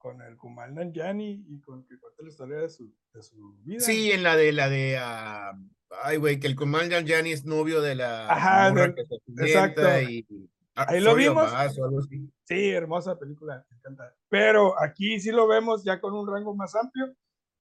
con, 0.02 0.20
el 0.20 0.36
Kumal 0.36 0.74
Nanjiani 0.74 1.44
y 1.48 1.60
con 1.60 1.84
que 1.86 1.98
cuenta 1.98 2.22
la 2.22 2.28
historia 2.28 2.56
de 2.58 2.68
su, 2.68 2.92
de 3.14 3.22
su 3.22 3.56
vida. 3.62 3.80
Sí, 3.80 4.10
en 4.10 4.22
la 4.24 4.36
de 4.36 4.52
la 4.52 4.68
de 4.68 4.98
uh, 4.98 5.56
ay 6.02 6.16
güey, 6.16 6.40
que 6.40 6.48
el 6.48 6.56
Kumal 6.56 6.88
Nanjiani 6.88 7.30
es 7.30 7.44
novio 7.44 7.80
de 7.80 7.94
la 7.94 8.28
Ajá, 8.28 8.74
exacto. 9.38 9.82
Y, 10.02 10.26
ah, 10.74 10.86
Ahí 10.88 11.00
lo 11.00 11.14
vimos. 11.14 11.50
sí, 12.44 12.70
hermosa 12.70 13.18
película, 13.18 13.64
me 13.70 13.76
encanta. 13.76 14.14
Pero 14.28 14.80
aquí 14.82 15.20
sí 15.20 15.30
lo 15.30 15.46
vemos 15.46 15.84
ya 15.84 16.00
con 16.00 16.14
un 16.14 16.26
rango 16.26 16.54
más 16.54 16.74
amplio. 16.74 17.14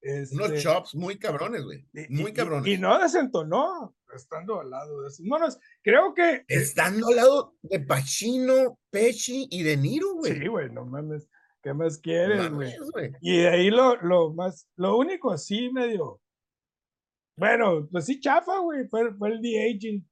Unos 0.03 0.50
este 0.50 0.62
chops 0.62 0.95
muy 0.95 1.19
cabrones, 1.19 1.63
güey. 1.63 1.86
Muy 2.10 2.33
cabrones. 2.33 2.67
Y, 2.67 2.79
no 2.79 2.98
desentonó 2.98 3.95
estando 4.15 4.60
al 4.60 4.71
lado 4.71 5.01
de 5.03 5.10
esos 5.10 5.25
monos. 5.25 5.60
Creo 5.83 6.13
que. 6.15 6.38
Eh, 6.38 6.45
estando 6.48 7.10
al 7.10 7.15
lado 7.15 7.55
de 7.62 7.79
Pacino, 7.81 8.79
Pesci 8.89 9.48
y 9.51 9.62
De 9.62 9.77
Niro, 9.77 10.15
güey. 10.15 10.39
Sí, 10.39 10.48
güey, 10.48 10.71
no 10.71 10.86
mames. 10.86 11.29
¿Qué 11.62 11.74
más 11.74 12.00
quieres, 12.00 12.50
güey? 12.51 12.74
Y 13.22 13.38
de 13.38 13.50
ahí 13.50 13.70
lo, 13.70 13.96
lo 13.98 14.34
más, 14.34 14.68
lo 14.77 14.98
único 14.98 15.32
así 15.32 15.70
medio. 15.72 16.20
Bueno, 17.38 17.88
pues 17.91 18.06
sí, 18.06 18.20
chafa, 18.20 18.60
güey. 18.60 18.88
Fue, 18.88 19.13
fue 19.15 19.30
el 19.30 19.41
de-aging 19.41 20.08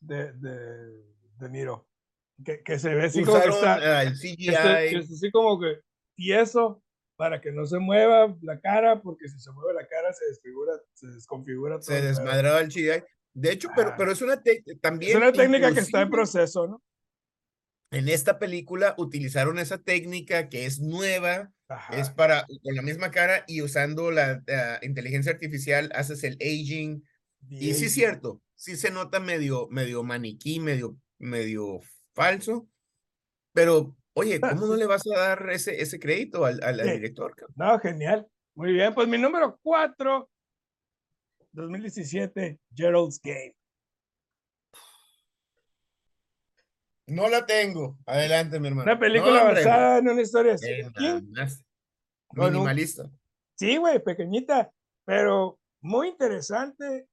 de, 0.00 0.32
de, 0.34 1.04
de 1.38 1.48
Niro. 1.48 1.86
Que, 2.44 2.62
que 2.62 2.78
se 2.78 2.94
ve 2.94 3.04
así 3.04 3.24
como 3.24 3.40
que 3.40 3.48
está. 3.48 4.02
El 4.02 4.14
CGI. 4.14 4.48
Este, 4.48 4.96
así 4.98 5.30
como 5.30 5.58
que. 5.58 5.80
Y 6.16 6.32
eso, 6.32 6.82
para 7.16 7.40
que 7.40 7.52
no 7.52 7.64
se 7.64 7.78
mueva 7.78 8.36
la 8.42 8.60
cara, 8.60 9.00
porque 9.00 9.28
si 9.28 9.38
se 9.38 9.50
mueve 9.52 9.72
la 9.74 9.86
cara 9.86 10.12
se 10.12 10.26
desfigura, 10.26 10.72
se 10.92 11.06
desconfigura 11.08 11.76
todo. 11.76 11.84
Se 11.84 12.02
desmadraba 12.02 12.60
el 12.60 12.68
CGI. 12.68 13.02
De 13.34 13.50
hecho, 13.50 13.68
pero, 13.74 13.90
ah. 13.90 13.94
pero 13.96 14.12
es 14.12 14.20
una 14.20 14.42
también. 14.82 15.12
Es 15.12 15.16
una 15.16 15.32
técnica 15.32 15.72
que 15.72 15.80
está 15.80 16.02
en 16.02 16.10
proceso, 16.10 16.66
¿no? 16.66 16.82
En 17.92 18.08
esta 18.08 18.38
película 18.38 18.94
utilizaron 18.96 19.58
esa 19.58 19.78
técnica 19.78 20.48
que 20.48 20.64
es 20.64 20.80
nueva, 20.80 21.52
es 21.92 22.08
para 22.08 22.46
con 22.62 22.74
la 22.74 22.82
misma 22.82 23.10
cara 23.10 23.44
y 23.46 23.60
usando 23.60 24.10
la, 24.10 24.42
inteligencia 24.80 25.32
artificial 25.32 25.90
haces 25.94 26.24
el 26.24 26.38
aging. 26.40 27.04
y 27.50 27.74
sí 27.74 27.84
es 27.84 27.92
cierto, 27.92 28.40
sí 28.54 28.76
se 28.76 28.90
nota 28.90 29.20
medio, 29.20 29.68
medio 29.68 30.02
maniquí, 30.02 30.58
medio, 30.58 30.96
medio 31.18 31.80
falso, 32.14 32.66
pero 33.52 33.94
oye, 34.14 34.40
¿cómo 34.64 34.66
no 34.66 34.76
le 34.76 34.86
vas 34.86 35.02
a 35.06 35.18
dar 35.18 35.50
ese, 35.50 35.82
ese 35.82 35.98
crédito 35.98 36.46
al, 36.46 36.62
al, 36.62 36.78
director? 36.78 37.34
No, 37.56 37.78
genial. 37.78 38.26
Muy 38.54 38.72
bien, 38.72 38.94
pues 38.94 39.06
mi 39.06 39.18
número 39.18 39.58
cuatro 39.62 40.30
2017, 41.52 42.58
Gerald's 42.74 43.20
Game. 43.22 43.54
No 47.12 47.28
la 47.28 47.44
tengo. 47.44 47.98
Adelante, 48.06 48.58
mi 48.58 48.68
hermano. 48.68 48.90
Una 48.90 48.98
película 48.98 49.44
basada 49.44 49.98
en 49.98 50.08
una 50.08 50.22
historia 50.22 50.54
así. 50.54 50.70
Minimalista. 52.32 53.10
Sí, 53.56 53.76
güey, 53.76 54.02
pequeñita, 54.02 54.72
pero 55.04 55.58
muy 55.80 56.08
interesante, 56.08 57.06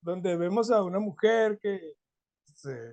donde 0.00 0.36
vemos 0.36 0.70
a 0.70 0.82
una 0.82 0.98
mujer 0.98 1.58
que 1.60 1.94
se 2.54 2.92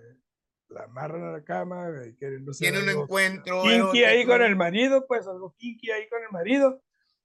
la 0.70 0.84
amarran 0.84 1.24
a 1.24 1.32
la 1.32 1.44
cama 1.44 1.90
y 2.06 2.16
queriendo 2.16 2.52
Tiene 2.54 2.82
un 2.82 2.90
encuentro. 2.90 3.64
Kinky 3.64 4.04
ahí 4.04 4.26
con 4.26 4.42
el 4.42 4.56
marido, 4.56 5.06
pues 5.08 5.28
algo 5.28 5.54
kinky 5.58 5.92
ahí 5.92 6.10
con 6.10 6.24
el 6.24 6.32
marido. 6.32 6.82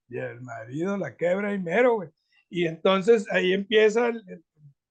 Y 0.08 0.18
el 0.18 0.40
marido 0.42 0.96
la 0.96 1.16
quebra 1.16 1.54
y 1.54 1.58
mero, 1.58 1.94
güey. 1.94 2.10
Y 2.50 2.66
entonces 2.66 3.26
ahí 3.32 3.52
empieza 3.54 4.08
el, 4.08 4.44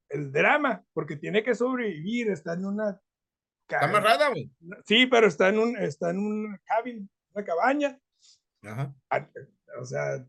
el, 0.09 0.31
drama, 0.31 0.83
porque 0.93 1.15
tiene 1.15 1.43
que 1.43 1.53
sobrevivir, 1.53 2.31
está 2.31 2.53
en 2.53 2.65
una... 2.65 2.99
Está 3.75 3.85
amarrada, 3.85 4.29
güey. 4.29 4.51
Sí, 4.85 5.05
pero 5.05 5.27
está 5.27 5.49
en 5.49 5.59
un, 5.59 5.77
está 5.77 6.09
en 6.11 6.19
un 6.19 6.59
cabin, 6.65 7.09
una 7.33 7.45
cabaña. 7.45 7.99
Ajá. 8.63 8.93
O 9.79 9.85
sea, 9.85 10.25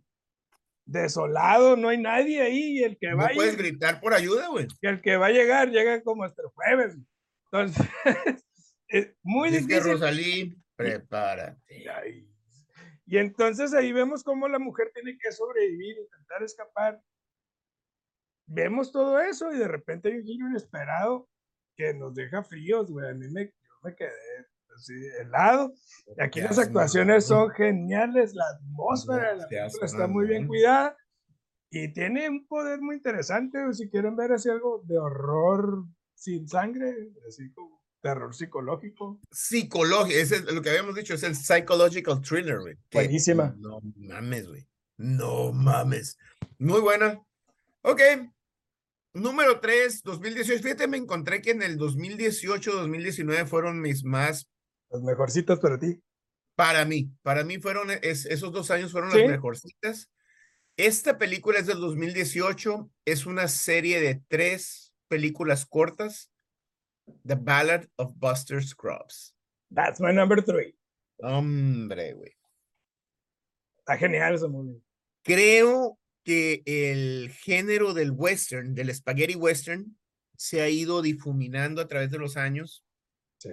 desolado, 0.85 1.77
no 1.77 1.89
hay 1.89 1.99
nadie 1.99 2.41
ahí, 2.41 2.79
y 2.79 2.85
el 2.85 2.99
que 2.99 3.15
va 3.15 3.29
No 3.29 3.35
puedes 3.35 3.57
gritar 3.57 4.01
por 4.01 4.15
ayuda, 4.15 4.49
güey. 4.49 4.67
Y 4.81 4.87
el 4.87 5.01
que 5.01 5.17
va 5.17 5.27
a 5.27 5.31
llegar, 5.31 5.71
llega 5.71 6.03
como 6.03 6.25
hasta 6.25 6.43
el 6.43 6.49
jueves. 6.49 6.97
Entonces, 7.47 7.87
es 8.89 9.15
muy 9.23 9.51
Dice 9.51 9.67
difícil. 9.67 9.93
Rosalí, 9.93 10.57
prepárate. 10.77 11.85
Y 13.07 13.19
entonces 13.19 13.75
ahí 13.75 13.93
vemos 13.93 14.23
cómo 14.23 14.49
la 14.49 14.59
mujer 14.59 14.91
tiene 14.95 15.19
que 15.19 15.33
sobrevivir, 15.33 15.99
intentar 15.99 16.43
escapar 16.43 17.03
vemos 18.47 18.93
todo 18.93 19.21
eso 19.21 19.53
y 19.53 19.59
de 19.59 19.69
repente 19.69 20.09
hay 20.09 20.17
un 20.17 20.25
giro 20.25 20.49
inesperado 20.49 21.29
que 21.83 21.95
nos 21.95 22.15
deja 22.15 22.43
fríos, 22.43 22.91
güey. 22.91 23.11
A 23.11 23.15
mí 23.15 23.29
me, 23.29 23.47
yo 23.47 23.75
me 23.83 23.95
quedé 23.95 24.11
así 24.77 24.95
helado. 25.21 25.73
Y 26.17 26.23
aquí 26.23 26.41
las 26.41 26.59
actuaciones 26.59 27.27
son 27.27 27.51
geniales, 27.51 28.35
la 28.35 28.45
atmósfera 28.49 29.33
de 29.33 29.37
la 29.39 29.49
película 29.49 29.87
está 29.87 30.07
muy 30.07 30.27
bien 30.27 30.47
cuidada 30.47 30.97
y 31.71 31.93
tiene 31.93 32.29
un 32.29 32.47
poder 32.47 32.81
muy 32.81 32.97
interesante. 32.97 33.59
Si 33.73 33.89
quieren 33.89 34.17
ver 34.17 34.33
así 34.33 34.49
algo 34.49 34.83
de 34.87 34.99
horror 34.99 35.85
sin 36.15 36.47
sangre, 36.49 37.11
así 37.29 37.51
como 37.53 37.83
terror 38.01 38.35
psicológico. 38.35 39.21
Psicológico, 39.31 40.19
es 40.19 40.53
lo 40.53 40.61
que 40.61 40.71
habíamos 40.71 40.95
dicho, 40.95 41.15
es 41.15 41.23
el 41.23 41.35
psychological 41.35 42.21
thriller, 42.21 42.61
güey. 42.61 42.77
Buenísima. 42.93 43.55
No 43.59 43.81
mames, 43.97 44.49
güey. 44.49 44.67
No 44.99 45.53
mames. 45.53 46.19
Muy 46.59 46.81
buena. 46.81 47.21
Ok, 47.83 48.01
Número 49.14 49.61
3, 49.61 50.02
2018. 50.02 50.62
Fíjate, 50.62 50.88
me 50.88 50.97
encontré 50.97 51.42
que 51.42 51.50
en 51.50 51.62
el 51.62 51.76
2018, 51.76 52.73
2019 52.73 53.47
fueron 53.47 53.81
mis 53.81 54.04
más. 54.04 54.49
Las 54.90 55.02
mejorcitas 55.02 55.61
para 55.61 55.78
ti. 55.78 56.02
Para 56.57 56.85
mí, 56.85 57.11
para 57.23 57.45
mí 57.45 57.59
fueron, 57.59 57.88
esos 58.02 58.52
dos 58.52 58.71
años 58.71 58.92
fueron 58.92 59.11
las 59.11 59.28
mejorcitas. 59.28 60.11
Esta 60.76 61.19
película 61.19 61.59
es 61.59 61.66
del 61.66 61.81
2018, 61.81 62.90
es 63.04 63.26
una 63.26 63.49
serie 63.49 64.00
de 64.00 64.23
tres 64.28 64.95
películas 65.09 65.66
cortas. 65.66 66.31
The 67.26 67.35
Ballad 67.35 67.87
of 67.97 68.12
Buster 68.16 68.62
Scrubs. 68.62 69.35
That's 69.75 70.00
my 70.00 70.12
number 70.12 70.42
three. 70.42 70.75
Hombre, 71.19 72.14
güey. 72.14 72.33
Está 73.78 73.99
genial 73.99 74.35
ese 74.35 74.49
movie. 74.49 74.81
Creo 75.23 75.99
que 76.25 76.62
el 76.67 77.31
género 77.31 77.95
del 77.95 78.12
western, 78.12 78.75
del 78.75 78.95
spaghetti 78.95 79.35
western, 79.35 79.97
se 80.37 80.61
ha 80.61 80.69
ido 80.69 81.02
difuminando 81.02 81.81
a 81.81 81.88
través 81.88 82.11
de 82.11 82.19
los 82.19 82.37
años. 82.37 82.85
Sí. 83.38 83.50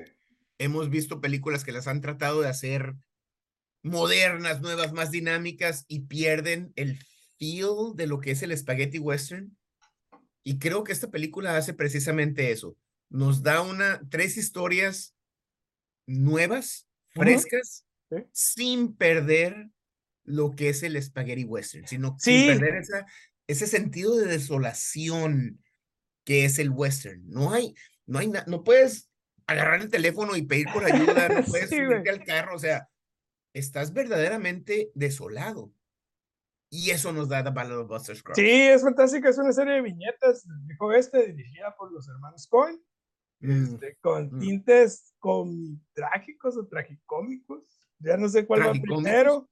Hemos 0.57 0.89
visto 0.89 1.21
películas 1.21 1.63
que 1.63 1.71
las 1.71 1.87
han 1.87 2.01
tratado 2.01 2.41
de 2.41 2.49
hacer 2.49 2.95
modernas, 3.83 4.61
nuevas, 4.61 4.91
más 4.93 5.11
dinámicas 5.11 5.85
y 5.87 6.01
pierden 6.01 6.73
el 6.75 6.99
feel 7.37 7.95
de 7.95 8.07
lo 8.07 8.19
que 8.19 8.31
es 8.31 8.41
el 8.43 8.55
spaghetti 8.57 8.99
western. 8.99 9.55
Y 10.43 10.59
creo 10.59 10.83
que 10.83 10.91
esta 10.91 11.09
película 11.09 11.57
hace 11.57 11.73
precisamente 11.73 12.51
eso. 12.51 12.75
Nos 13.09 13.43
da 13.43 13.61
una 13.61 14.01
tres 14.09 14.37
historias 14.37 15.15
nuevas, 16.05 16.87
frescas, 17.09 17.85
sin 18.31 18.95
perder 18.95 19.69
lo 20.29 20.51
que 20.51 20.69
es 20.69 20.83
el 20.83 21.01
spaghetti 21.01 21.43
western, 21.43 21.87
sino 21.87 22.15
sin 22.19 22.47
perder 22.47 22.83
ese 23.47 23.67
sentido 23.67 24.15
de 24.15 24.27
desolación 24.27 25.59
que 26.23 26.45
es 26.45 26.59
el 26.59 26.69
western. 26.69 27.27
No 27.27 27.51
hay, 27.51 27.73
no 28.05 28.19
hay 28.19 28.27
nada, 28.27 28.45
no 28.47 28.63
puedes 28.63 29.09
agarrar 29.47 29.81
el 29.81 29.89
teléfono 29.89 30.35
y 30.35 30.43
pedir 30.43 30.67
por 30.71 30.85
ayuda, 30.85 31.29
no 31.29 31.43
puedes 31.45 31.69
subirte 31.69 32.11
al 32.11 32.23
carro, 32.23 32.55
o 32.55 32.59
sea, 32.59 32.87
estás 33.53 33.91
verdaderamente 33.91 34.91
desolado. 34.93 35.73
Y 36.71 36.91
eso 36.91 37.11
nos 37.11 37.27
da 37.27 37.43
The 37.43 37.49
Ballad 37.49 37.79
of 37.79 37.87
Buster 37.87 38.15
Scruggs. 38.15 38.37
Sí, 38.37 38.47
es 38.47 38.83
fantástica, 38.83 39.29
es 39.29 39.39
una 39.39 39.51
serie 39.51 39.73
de 39.73 39.81
viñetas 39.81 40.45
dijo 40.67 40.93
este, 40.93 41.33
dirigida 41.33 41.75
por 41.75 41.91
los 41.91 42.07
hermanos 42.07 42.45
Cohen, 42.45 42.79
mm, 43.39 43.63
este, 43.63 43.97
con 43.99 44.27
mm. 44.31 44.39
tintes 44.39 45.15
trágicos 45.93 46.55
o 46.55 46.67
tragicómicos, 46.67 47.63
ya 47.97 48.15
no 48.15 48.29
sé 48.29 48.45
cuál 48.45 48.67
va 48.67 48.71
primero. 48.73 49.49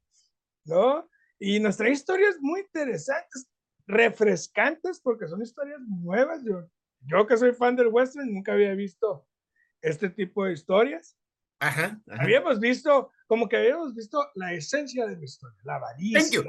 ¿No? 0.67 1.09
Y 1.39 1.59
nos 1.59 1.77
trae 1.77 1.91
historias 1.91 2.36
muy 2.39 2.62
interesantes, 2.62 3.47
refrescantes, 3.86 5.00
porque 5.00 5.27
son 5.27 5.41
historias 5.41 5.79
nuevas. 5.88 6.43
Yo, 6.43 6.67
yo 7.01 7.27
que 7.27 7.38
soy 7.38 7.53
fan 7.53 7.75
del 7.75 7.88
western, 7.88 8.33
nunca 8.33 8.53
había 8.53 8.74
visto 8.74 9.27
este 9.81 10.09
tipo 10.09 10.45
de 10.45 10.53
historias. 10.53 11.17
Ajá, 11.59 12.01
ajá. 12.07 12.24
Habíamos 12.24 12.59
visto, 12.59 13.12
como 13.27 13.47
que 13.47 13.57
habíamos 13.57 13.95
visto 13.95 14.24
la 14.36 14.53
esencia 14.53 15.05
de 15.07 15.17
la 15.17 15.24
historia, 15.24 15.59
la 15.63 15.75
avaricia. 15.75 16.43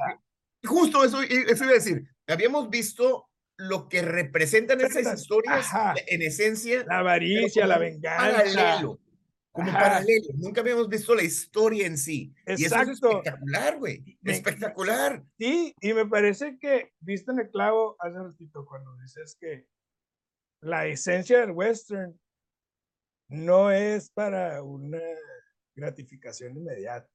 Justo 0.65 1.05
eso, 1.05 1.23
eso 1.23 1.65
iba 1.65 1.73
a 1.73 1.75
decir. 1.75 2.09
Habíamos 2.27 2.69
visto 2.69 3.29
lo 3.57 3.89
que 3.89 4.03
representan 4.03 4.81
esas 4.81 5.21
historias 5.21 5.67
ajá. 5.67 5.95
en 6.07 6.23
esencia. 6.23 6.85
La 6.87 6.99
avaricia, 6.99 7.67
la 7.67 7.79
venganza. 7.79 8.55
Paralelo, 8.55 9.01
como 9.59 9.71
Ajá. 9.71 9.81
paralelo. 9.81 10.29
Nunca 10.37 10.61
habíamos 10.61 10.89
visto 10.89 11.17
la 11.17 11.25
historia 11.25 11.85
en 11.85 11.99
sí. 11.99 12.33
Y 12.47 12.53
eso 12.53 12.55
es 12.55 12.73
Exacto. 12.73 13.09
espectacular, 13.11 13.79
güey. 13.79 14.19
Espectacular. 14.23 15.25
Sí, 15.37 15.75
y 15.81 15.93
me 15.95 16.07
parece 16.07 16.57
que 16.61 16.93
viste 17.01 17.33
en 17.33 17.41
el 17.41 17.51
clavo 17.51 17.97
hace 17.99 18.19
ratito 18.19 18.65
cuando 18.65 18.97
dices 18.99 19.37
que 19.41 19.67
la 20.61 20.87
esencia 20.87 21.41
del 21.41 21.51
western 21.51 22.17
no 23.29 23.73
es 23.73 24.11
para 24.11 24.63
una 24.63 25.01
gratificación 25.75 26.57
inmediata. 26.57 27.09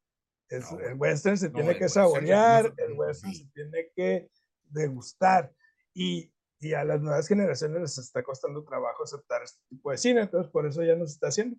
Es, 0.50 0.70
No, 0.70 0.80
el 0.82 0.96
western 0.96 1.38
se 1.38 1.48
No, 1.48 1.56
tiene 1.56 1.78
que 1.78 1.88
saborear, 1.88 2.74
el 2.78 2.92
western 2.94 3.34
sí. 3.34 3.44
se 3.46 3.52
tiene 3.54 3.88
que 3.96 4.30
degustar. 4.64 5.50
Y, 5.94 6.30
y 6.60 6.74
a 6.74 6.84
las 6.84 7.00
nuevas 7.02 7.26
generaciones 7.26 7.82
les 7.82 7.98
está 8.00 8.22
costando 8.22 8.66
trabajo 8.66 9.04
aceptar 9.04 9.44
este 9.44 9.62
tipo 9.70 9.92
de 9.92 9.98
cine, 9.98 10.22
entonces 10.22 10.52
por 10.52 10.68
eso 10.68 10.84
ya 10.84 10.96
no 10.98 11.06
se 11.06 11.14
está 11.14 11.28
haciendo. 11.30 11.56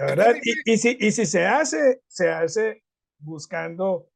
La 0.00 0.06
Está 0.06 0.24
verdad, 0.24 0.40
y, 0.42 0.72
y 0.72 0.78
si, 0.78 0.96
y 1.00 1.12
si 1.12 1.26
se 1.26 1.46
hace, 1.46 2.02
se 2.06 2.30
hace 2.30 2.82
buscando 3.18 4.08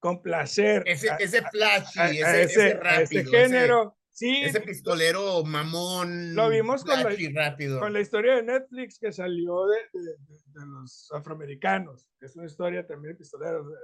complacer 0.00 0.82
Ese, 0.86 1.10
a- 1.10 1.16
ese 1.16 1.42
flashy, 1.42 1.98
a, 1.98 2.02
a 2.04 2.10
ese, 2.10 2.42
ese, 2.42 2.42
ese 2.42 2.62
a 2.62 3.00
ese 3.02 3.22
rápido, 3.22 3.30
género. 3.30 3.98
sí, 4.10 4.40
ese, 4.42 4.58
ese 4.58 4.60
pistolero 4.62 5.44
mamón. 5.44 6.34
Lo 6.34 6.48
vimos 6.48 6.84
con 6.84 7.02
la- 7.02 7.08
rápido. 7.34 7.80
con 7.80 7.92
la 7.92 8.00
historia 8.00 8.36
de 8.36 8.42
Netflix 8.42 8.98
que 8.98 9.12
salió 9.12 9.66
de, 9.66 9.76
de- 9.92 10.16
de- 10.26 10.60
de 10.60 10.66
los 10.66 11.08
afroamericanos, 11.12 12.06
es 12.20 12.34
una 12.36 12.46
historia 12.46 12.86
también 12.86 13.14
de 13.14 13.18
pistoleros. 13.18 13.66
de- 13.68 13.74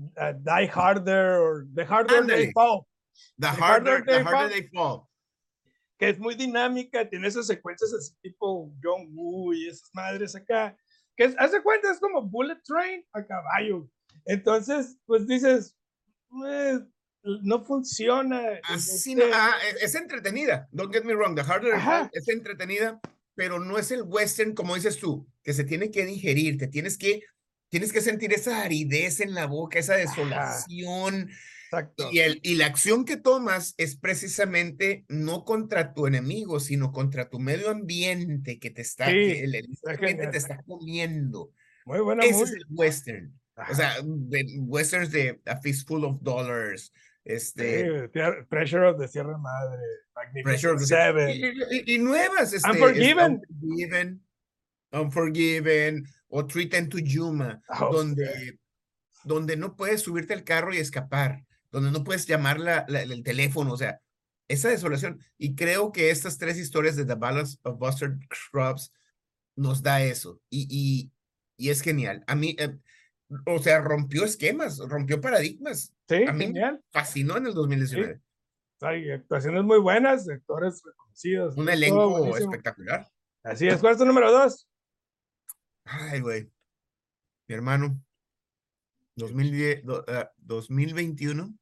uh, 0.00 0.34
Die 0.38 0.70
Harder 0.74 1.30
o 1.38 1.62
The 1.74 1.82
Harder 1.86 2.16
Ándale. 2.18 2.42
They 2.46 2.52
Fall, 2.52 2.82
The 3.38 3.40
The 3.42 3.46
harder, 3.46 3.62
harder 3.62 4.04
the 4.04 4.12
they 4.12 4.22
harder 4.22 4.30
fall. 4.40 4.50
they 4.50 4.68
fall. 4.70 5.08
Que 5.98 6.08
es 6.10 6.18
muy 6.18 6.34
dinámica, 6.34 7.08
tiene 7.08 7.28
esas 7.28 7.46
secuencias 7.46 7.92
así 7.92 8.14
tipo 8.22 8.72
John 8.82 9.08
Woo 9.12 9.52
y 9.54 9.68
esas 9.68 9.90
madres 9.94 10.34
acá, 10.34 10.76
que 11.16 11.24
es, 11.24 11.34
hace 11.38 11.62
cuenta, 11.62 11.90
es 11.92 12.00
como 12.00 12.22
Bullet 12.22 12.60
Train 12.64 13.04
a 13.12 13.24
caballo. 13.24 13.88
Entonces, 14.24 14.96
pues 15.06 15.26
dices, 15.26 15.76
"Eh, 16.46 16.80
no 17.42 17.64
funciona. 17.64 18.42
Así, 18.64 19.12
este- 19.12 19.26
no- 19.28 19.34
ah, 19.34 19.54
es, 19.68 19.82
es 19.82 19.94
entretenida. 19.94 20.68
Don't 20.72 20.92
get 20.92 21.04
me 21.04 21.14
wrong. 21.14 21.34
The 21.36 21.42
harder 21.42 21.74
Ajá. 21.74 22.10
es 22.12 22.28
entretenida, 22.28 23.00
pero 23.34 23.60
no 23.60 23.78
es 23.78 23.90
el 23.90 24.02
western 24.02 24.54
como 24.54 24.74
dices 24.74 24.98
tú, 24.98 25.26
que 25.42 25.52
se 25.52 25.64
tiene 25.64 25.90
que 25.90 26.04
digerir, 26.04 26.58
te 26.58 26.66
tienes 26.68 26.98
que, 26.98 27.22
tienes 27.70 27.92
que 27.92 28.00
sentir 28.00 28.32
esa 28.32 28.62
aridez 28.62 29.20
en 29.20 29.34
la 29.34 29.46
boca, 29.46 29.78
esa 29.78 29.94
desolación. 29.94 31.30
Exacto. 31.78 32.08
Y, 32.12 32.18
el, 32.20 32.40
y 32.42 32.54
la 32.56 32.66
acción 32.66 33.04
que 33.04 33.16
tomas 33.16 33.74
es 33.78 33.96
precisamente 33.96 35.04
no 35.08 35.44
contra 35.44 35.92
tu 35.94 36.06
enemigo, 36.06 36.60
sino 36.60 36.92
contra 36.92 37.28
tu 37.28 37.38
medio 37.38 37.70
ambiente 37.70 38.58
que 38.58 38.70
te 38.70 38.82
está, 38.82 39.06
Sí, 39.06 39.12
que 39.12 39.44
el, 39.44 39.66
ambiente 39.86 40.26
te 40.28 40.38
está 40.38 40.62
comiendo. 40.62 41.52
Muy 41.84 42.00
buena 42.00 42.24
Ese 42.24 42.32
movie. 42.34 42.44
es 42.44 42.52
el 42.52 42.64
western. 42.70 43.40
O 43.70 43.74
sea, 43.74 43.94
de 44.02 44.44
westerns 44.60 45.10
de 45.12 45.40
A 45.46 45.60
Fistful 45.60 46.04
of 46.04 46.20
Dollars, 46.22 46.92
este, 47.24 48.08
Sí, 48.12 48.20
Pressure 48.48 48.88
of 48.88 48.98
the 49.00 49.06
Sierra 49.08 49.38
Madre, 49.38 49.80
Pressure 50.42 50.72
Magnificent 50.72 50.74
of 50.74 50.80
the- 50.80 50.86
Seven. 50.86 51.30
y, 51.30 51.92
y- 51.92 51.94
y 51.94 51.98
nuevas, 51.98 52.52
este, 52.52 52.68
Unforgiven. 52.70 53.40
Unforgiven, 53.60 54.24
Unforgiven, 54.92 56.04
o 56.28 56.46
Treated 56.46 56.88
to 56.88 56.98
Yuma, 56.98 57.62
Oh, 57.80 57.92
donde, 57.92 58.58
donde 59.24 59.56
no 59.56 59.76
puedes 59.76 60.02
subirte 60.02 60.34
al 60.34 60.44
carro 60.44 60.74
y 60.74 60.78
escapar, 60.78 61.44
donde 61.74 61.90
no 61.90 62.04
puedes 62.04 62.26
llamar 62.26 62.58
la- 62.60 62.84
la- 62.88 63.02
el 63.02 63.22
teléfono, 63.22 63.72
o 63.72 63.76
sea, 63.76 64.00
esa 64.48 64.68
desolación. 64.68 65.20
Y 65.38 65.54
creo 65.54 65.90
que 65.92 66.10
estas 66.10 66.38
tres 66.38 66.56
historias 66.58 66.96
de 66.96 67.04
The 67.04 67.14
Ballads 67.16 67.58
of 67.62 67.78
Buster 67.78 68.16
Scrubs 68.34 68.92
nos 69.56 69.82
da 69.82 70.02
eso. 70.02 70.40
Y, 70.50 70.66
y, 70.70 71.12
y 71.56 71.70
es 71.70 71.80
genial. 71.82 72.22
A 72.26 72.34
mí, 72.34 72.54
eh, 72.58 72.76
o 73.46 73.58
sea, 73.58 73.80
rompió 73.80 74.24
esquemas, 74.24 74.78
rompió 74.78 75.20
paradigmas. 75.20 75.92
Sí, 76.08 76.24
a 76.26 76.32
mí- 76.32 76.46
genial. 76.46 76.82
Fascinó 76.92 77.36
en 77.36 77.46
el 77.46 77.54
2019. 77.54 78.20
Hay 78.80 79.10
actuaciones 79.10 79.64
muy 79.64 79.78
buenas, 79.80 80.28
actores 80.28 80.82
reconocidos. 80.84 81.56
Un 81.56 81.68
elenco 81.70 82.36
espectacular. 82.36 83.08
Así 83.42 83.66
es. 83.66 83.80
¿Cuál 83.80 83.92
es 83.92 83.98
tu 83.98 84.04
número 84.04 84.30
dos? 84.30 84.68
Ay, 85.84 86.20
güey. 86.20 86.50
Mi 87.48 87.54
hermano. 87.54 87.98
2010, 89.16 89.84
do- 89.84 90.04
ah, 90.08 90.30
2021. 90.38 91.56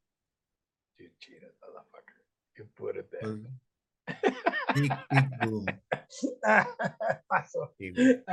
You 2.63 2.69
put 2.75 2.97
it 2.97 3.11
there. 3.11 3.23
pues, 3.27 4.81
Big, 4.81 4.93
big 5.11 5.29
boom. 5.51 5.67
Paso. 7.29 7.75
Sí, 7.79 7.91
güey. 7.91 8.25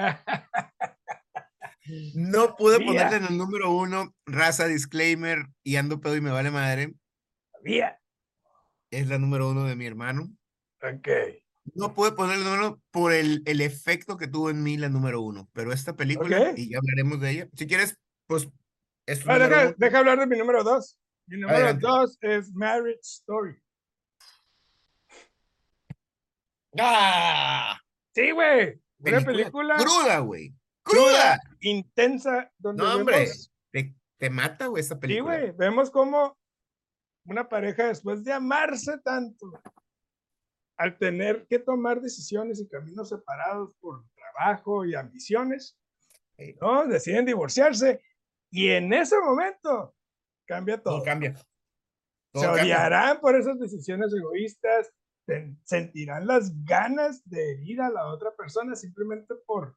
No 2.13 2.55
pude 2.55 2.73
Sabía. 2.73 2.87
ponerle 2.87 3.17
en 3.17 3.25
el 3.33 3.37
número 3.39 3.71
uno, 3.71 4.13
raza, 4.27 4.67
disclaimer, 4.67 5.47
y 5.63 5.77
ando 5.77 5.99
pedo 5.99 6.15
y 6.15 6.21
me 6.21 6.29
vale 6.29 6.51
madre. 6.51 6.93
Sabía. 7.51 7.99
Es 8.91 9.07
la 9.07 9.17
número 9.17 9.49
uno 9.49 9.63
de 9.63 9.75
mi 9.75 9.87
hermano. 9.87 10.29
Ok. 10.83 11.07
No 11.73 11.95
pude 11.95 12.11
ponerle 12.11 12.43
número 12.45 12.79
por 12.91 13.11
el, 13.11 13.41
el 13.45 13.59
efecto 13.61 14.17
que 14.17 14.27
tuvo 14.27 14.51
en 14.51 14.61
mí 14.61 14.77
la 14.77 14.89
número 14.89 15.21
uno. 15.21 15.49
Pero 15.53 15.73
esta 15.73 15.95
película, 15.95 16.51
Ok. 16.51 16.57
y 16.59 16.69
ya 16.71 16.77
hablaremos 16.77 17.21
de 17.21 17.31
ella. 17.31 17.47
Si 17.53 17.65
quieres, 17.65 17.95
pues. 18.27 18.47
Es 19.07 19.21
tu 19.23 19.31
Ah, 19.31 19.33
número 19.39 19.49
deja, 19.55 19.65
uno. 19.69 19.75
deja 19.79 19.97
hablar 19.99 20.19
de 20.19 20.27
mi 20.27 20.37
número 20.37 20.63
dos. 20.63 20.99
Mi 21.25 21.39
número 21.39 21.57
Adelante. 21.57 21.87
dos 21.87 22.17
es 22.21 22.53
Marriage 22.53 22.99
Story. 23.01 23.55
¡Ah! 26.77 27.79
Sí, 28.13 28.31
güey. 28.31 28.79
Una 28.99 29.21
película 29.21 29.77
Cruda, 29.77 30.19
güey. 30.19 30.53
cruda, 30.83 31.39
intensa, 31.61 32.51
donde 32.57 32.83
No, 32.83 32.95
hombre. 32.95 33.19
vemos, 33.19 33.51
Te, 33.71 33.95
te 34.17 34.29
mata, 34.29 34.67
güey, 34.67 34.81
esta 34.81 34.95
sí, 34.95 34.99
película. 35.01 35.37
güey, 35.39 35.51
vemos 35.51 35.89
como 35.89 36.37
una 37.25 37.47
pareja 37.47 37.87
después 37.87 38.23
de 38.23 38.33
amarse 38.33 38.97
tanto, 38.99 39.51
al 40.77 40.97
tener 40.97 41.45
que 41.47 41.59
tomar 41.59 42.01
decisiones 42.01 42.59
y 42.59 42.67
caminos 42.67 43.09
separados 43.09 43.71
por 43.79 44.03
trabajo 44.15 44.85
y 44.85 44.95
ambiciones, 44.95 45.77
Sí. 46.37 46.55
¿no? 46.61 46.85
Deciden 46.87 47.25
divorciarse 47.25 48.01
y 48.49 48.69
en 48.69 48.91
ese 48.93 49.19
momento 49.19 49.93
cambia 50.47 50.81
todo. 50.81 50.95
Todo 50.95 51.03
cambia. 51.05 51.35
Se 51.35 51.43
Todo 52.33 52.43
cambia. 52.43 52.63
odiarán 52.63 53.19
por 53.19 53.35
esas 53.35 53.59
decisiones 53.59 54.13
egoístas, 54.13 54.91
sentirán 55.63 56.27
las 56.27 56.51
ganas 56.65 57.21
de 57.29 57.51
herir 57.53 57.81
a 57.81 57.89
la 57.89 58.07
otra 58.07 58.35
persona 58.35 58.75
simplemente 58.75 59.33
por 59.45 59.75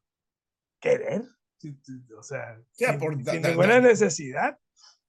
querer, 0.81 1.23
sí, 1.59 1.79
sí, 1.83 1.93
o 2.17 2.23
sea, 2.23 2.61
sea, 2.71 2.91
sin, 2.93 2.99
por 3.01 3.23
da- 3.23 3.33
sin 3.33 3.43
da- 3.43 3.49
ninguna 3.51 3.75
da- 3.75 3.81
necesidad, 3.81 4.59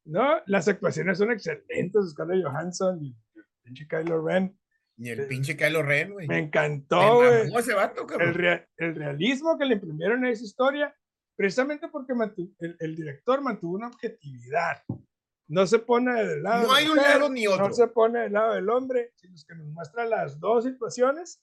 ¿no? 0.05 0.39
Las 0.45 0.67
actuaciones 0.67 1.17
son 1.17 1.31
excelentes, 1.31 2.11
Scarlett 2.11 2.45
Johansson 2.45 3.03
y 3.03 3.15
el 3.35 3.45
pinche 3.63 3.87
Kylo 3.87 4.25
Ren, 4.25 4.57
Y 4.97 5.09
el 5.09 5.27
pinche 5.27 5.57
Kylo 5.57 5.81
Ren, 5.81 6.13
güey. 6.13 6.27
me 6.27 6.37
encantó, 6.39 7.15
güey, 7.15 7.51
el, 8.23 8.33
rea- 8.35 8.67
el 8.77 8.95
realismo 8.95 9.57
que 9.57 9.65
le 9.65 9.73
imprimieron 9.75 10.23
a 10.25 10.29
esa 10.29 10.43
historia, 10.43 10.95
precisamente 11.35 11.87
porque 11.87 12.13
el, 12.59 12.75
el 12.79 12.95
director 12.95 13.41
mantuvo 13.41 13.75
una 13.75 13.87
objetividad. 13.87 14.83
No 15.47 15.67
se 15.67 15.79
pone 15.79 16.23
del 16.23 16.43
lado. 16.43 16.67
No 16.67 16.73
hay 16.73 16.87
un 16.87 16.97
lado 16.97 17.29
ni 17.29 17.47
otro. 17.47 17.67
No 17.67 17.73
se 17.73 17.87
pone 17.87 18.21
del 18.21 18.33
lado 18.33 18.53
del 18.53 18.69
hombre, 18.69 19.11
sino 19.15 19.35
que 19.47 19.55
nos 19.55 19.67
muestra 19.67 20.05
las 20.05 20.39
dos 20.39 20.63
situaciones 20.63 21.41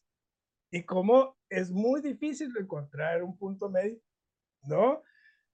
y 0.70 0.84
cómo 0.84 1.36
es 1.48 1.70
muy 1.70 2.00
difícil 2.00 2.52
encontrar 2.58 3.22
un 3.22 3.36
punto 3.36 3.68
medio, 3.68 4.00
¿no? 4.62 5.02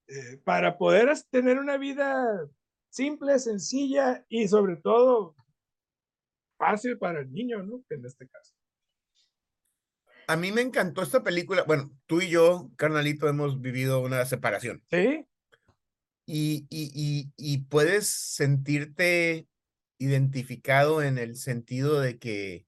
Eh, 0.08 0.36
para 0.44 0.78
poder 0.78 1.10
tener 1.30 1.58
una 1.58 1.78
vida 1.78 2.48
simple, 2.90 3.38
sencilla 3.38 4.24
y 4.28 4.46
sobre 4.46 4.76
todo 4.76 5.34
fácil 6.58 6.98
para 6.98 7.20
el 7.20 7.32
niño, 7.32 7.62
¿no? 7.62 7.82
En 7.90 8.04
este 8.04 8.28
caso. 8.28 8.54
A 10.28 10.36
mí 10.36 10.50
me 10.50 10.60
encantó 10.60 11.02
esta 11.02 11.22
película. 11.22 11.64
Bueno, 11.64 11.90
tú 12.06 12.20
y 12.20 12.28
yo, 12.28 12.70
carnalito, 12.76 13.28
hemos 13.28 13.60
vivido 13.60 14.00
una 14.00 14.24
separación. 14.24 14.82
Sí, 14.90 15.26
Y, 16.26 16.66
y, 16.70 16.90
y, 16.92 17.32
y 17.36 17.58
puedes 17.58 18.08
sentirte 18.08 19.48
identificado 19.98 21.02
en 21.02 21.18
el 21.18 21.36
sentido 21.36 22.00
de 22.00 22.18
que 22.18 22.66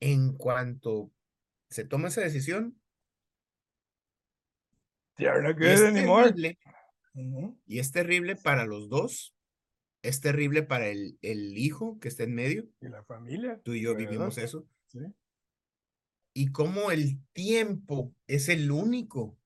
en 0.00 0.32
cuanto 0.34 1.12
se 1.68 1.84
toma 1.84 2.08
esa 2.08 2.20
decisión, 2.20 2.80
not 5.18 5.56
good 5.56 5.64
es 5.66 5.80
anymore. 5.82 6.28
terrible, 6.32 6.58
y 7.66 7.78
es 7.78 7.90
terrible 7.92 8.36
para 8.36 8.66
los 8.66 8.88
dos, 8.88 9.34
es 10.02 10.20
terrible 10.20 10.62
para 10.62 10.88
el, 10.88 11.18
el 11.22 11.56
hijo 11.58 11.98
que 11.98 12.08
está 12.08 12.22
en 12.24 12.34
medio, 12.34 12.68
Y 12.80 12.88
la 12.88 13.02
familia. 13.04 13.60
tú 13.64 13.72
y 13.74 13.82
yo 13.82 13.94
vivimos 13.96 14.38
eso, 14.38 14.68
Sí. 14.88 15.00
y 16.34 16.52
cómo 16.52 16.90
el 16.90 17.18
tiempo 17.32 18.14
es 18.26 18.48
el 18.48 18.70
único 18.70 19.36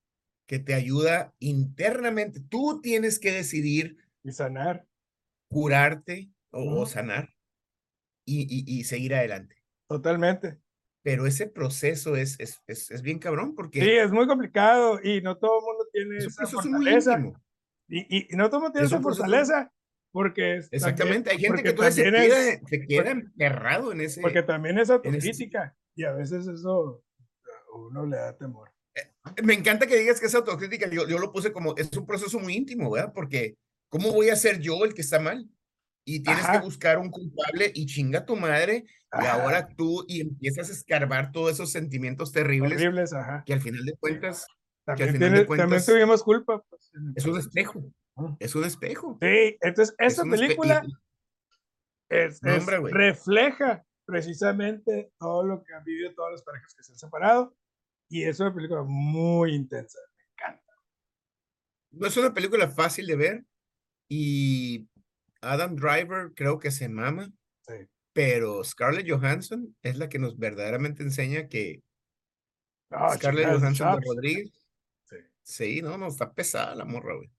que 0.50 0.58
te 0.58 0.74
ayuda 0.74 1.32
internamente. 1.38 2.40
Tú 2.40 2.80
tienes 2.82 3.20
que 3.20 3.30
decidir 3.30 3.96
Y 4.24 4.32
sanar. 4.32 4.84
curarte 5.48 6.28
o, 6.50 6.58
o 6.62 6.74
Ujú. 6.82 6.86
sanar 6.86 7.32
y, 8.26 8.42
y, 8.50 8.80
y 8.80 8.82
seguir 8.82 9.14
adelante. 9.14 9.54
Totalmente. 9.88 10.58
Pero 11.04 11.24
ese 11.26 11.46
proceso 11.46 12.16
es, 12.16 12.34
es, 12.40 12.60
es, 12.66 12.90
es 12.90 13.00
bien 13.02 13.20
cabrón 13.20 13.54
porque 13.54 13.80
Sí, 13.80 13.90
es 13.90 14.10
muy 14.10 14.26
complicado 14.26 14.98
y 15.00 15.20
no 15.22 15.36
todo 15.38 15.60
el 15.60 15.64
mundo 15.66 15.86
tiene 15.92 16.16
es 16.18 16.26
esa 16.26 16.42
muy 16.42 16.50
fortaleza. 16.52 17.12
íntimo. 17.16 17.40
Y, 17.88 18.18
y, 18.18 18.36
no 18.36 18.48
todo 18.50 18.56
el 18.58 18.62
mundo 18.62 18.72
tiene 18.72 18.86
Es 18.86 18.92
esa 18.92 19.00
fortaleza 19.02 19.72
porque 20.12 20.56
es 20.56 20.68
también- 20.70 20.82
Exactamente, 20.90 21.30
hay 21.30 21.38
gente 21.38 21.62
que 21.62 21.72
todavía 21.72 21.92
se 21.92 22.02
queda, 22.10 22.66
se 22.68 22.86
queda 22.88 23.10
enterrado 23.12 23.92
en 23.92 24.00
ese... 24.00 24.20
porque 24.20 24.42
también 24.42 24.78
es 24.78 24.82
ese- 24.90 24.94
autocrítica 24.94 25.76
y 25.94 26.02
a 26.02 26.12
veces 26.12 26.48
eso 26.48 27.04
a 27.72 27.76
uno 27.78 28.04
le 28.04 28.16
da 28.16 28.36
temor. 28.36 28.72
Me 29.42 29.54
encanta 29.54 29.86
que 29.86 29.96
digas 29.98 30.18
que 30.20 30.26
es 30.26 30.34
autocrítica. 30.34 30.88
Yo, 30.88 31.06
yo 31.06 31.18
lo 31.18 31.32
puse 31.32 31.52
como, 31.52 31.76
es 31.76 31.90
un 31.96 32.06
proceso 32.06 32.38
muy 32.40 32.54
íntimo, 32.54 32.90
¿verdad? 32.90 33.12
Porque, 33.14 33.56
¿cómo 33.88 34.12
voy 34.12 34.30
a 34.30 34.36
ser 34.36 34.60
yo 34.60 34.84
el 34.84 34.94
que 34.94 35.02
está 35.02 35.18
mal? 35.20 35.48
Y 36.06 36.22
tienes 36.22 36.44
Ajá. 36.44 36.58
que 36.60 36.64
buscar 36.64 36.98
un 36.98 37.10
culpable 37.10 37.70
y 37.74 37.86
chinga 37.86 38.24
tu 38.24 38.36
madre. 38.36 38.84
Y 39.20 39.26
ahora 39.26 39.68
tú 39.68 40.04
y 40.08 40.20
empiezas 40.22 40.70
a 40.70 40.72
escarbar 40.72 41.32
todos 41.32 41.52
esos 41.52 41.70
sentimientos 41.70 42.32
terribles 42.32 42.72
Horribles, 42.80 43.12
ajá. 43.12 43.42
que 43.44 43.52
al 43.52 43.60
final 43.60 43.84
de 43.84 43.92
cuentas 43.98 44.46
También, 44.86 45.08
final 45.12 45.30
de 45.30 45.34
tiene- 45.34 45.46
cuentas 45.46 45.68
también 45.84 45.84
tuvimos 46.06 46.22
culpa. 46.22 46.62
pues, 46.70 46.90
es 47.16 47.26
un 47.26 47.38
espejo. 47.38 47.84
Es 48.38 48.54
un 48.54 48.64
espejo. 48.64 49.18
Sí, 49.20 49.56
entonces 49.60 49.94
Es 49.98 50.12
esta 50.12 50.24
película 50.30 50.82
es, 52.08 52.40
refleja 52.90 53.84
precisamente 54.06 55.12
todo 55.18 55.44
lo 55.44 55.62
que 55.62 55.74
han 55.74 55.84
vivido 55.84 56.12
todas 56.14 56.32
las 56.32 56.42
parejas 56.42 56.74
que 56.74 56.82
se 56.82 56.92
han 56.92 56.98
separado 56.98 57.54
y 58.10 58.24
es 58.24 58.38
una 58.40 58.52
película 58.52 58.82
muy 58.82 59.54
intensa. 59.54 59.98
Me 60.16 60.24
encanta. 60.32 60.72
no 61.92 62.06
es 62.06 62.16
una 62.16 62.34
película 62.34 62.68
fácil 62.68 63.06
de 63.06 63.16
ver 63.16 63.44
y 64.08 64.88
Adam 65.40 65.76
Driver 65.76 66.32
creo 66.34 66.58
que 66.58 66.70
se 66.70 66.88
mama, 66.88 67.32
Sí. 67.66 67.86
pero 68.12 68.62
Scarlett 68.64 69.08
Johansson 69.08 69.74
es 69.82 69.96
la 69.96 70.08
que 70.08 70.18
nos 70.18 70.36
verdaderamente 70.36 71.02
enseña 71.02 71.48
que 71.48 71.82
No, 72.90 73.08
Scarlett 73.14 73.46
Johansson 73.46 74.00
de. 74.00 74.00
Rodríguez. 74.04 74.50
Sí. 75.08 75.16
Sí, 75.42 75.82
no, 75.82 75.96
no, 75.96 76.08
está 76.08 76.32
pesada 76.32 76.74
la 76.74 76.84
morra, 76.84 77.14
güey. 77.14 77.30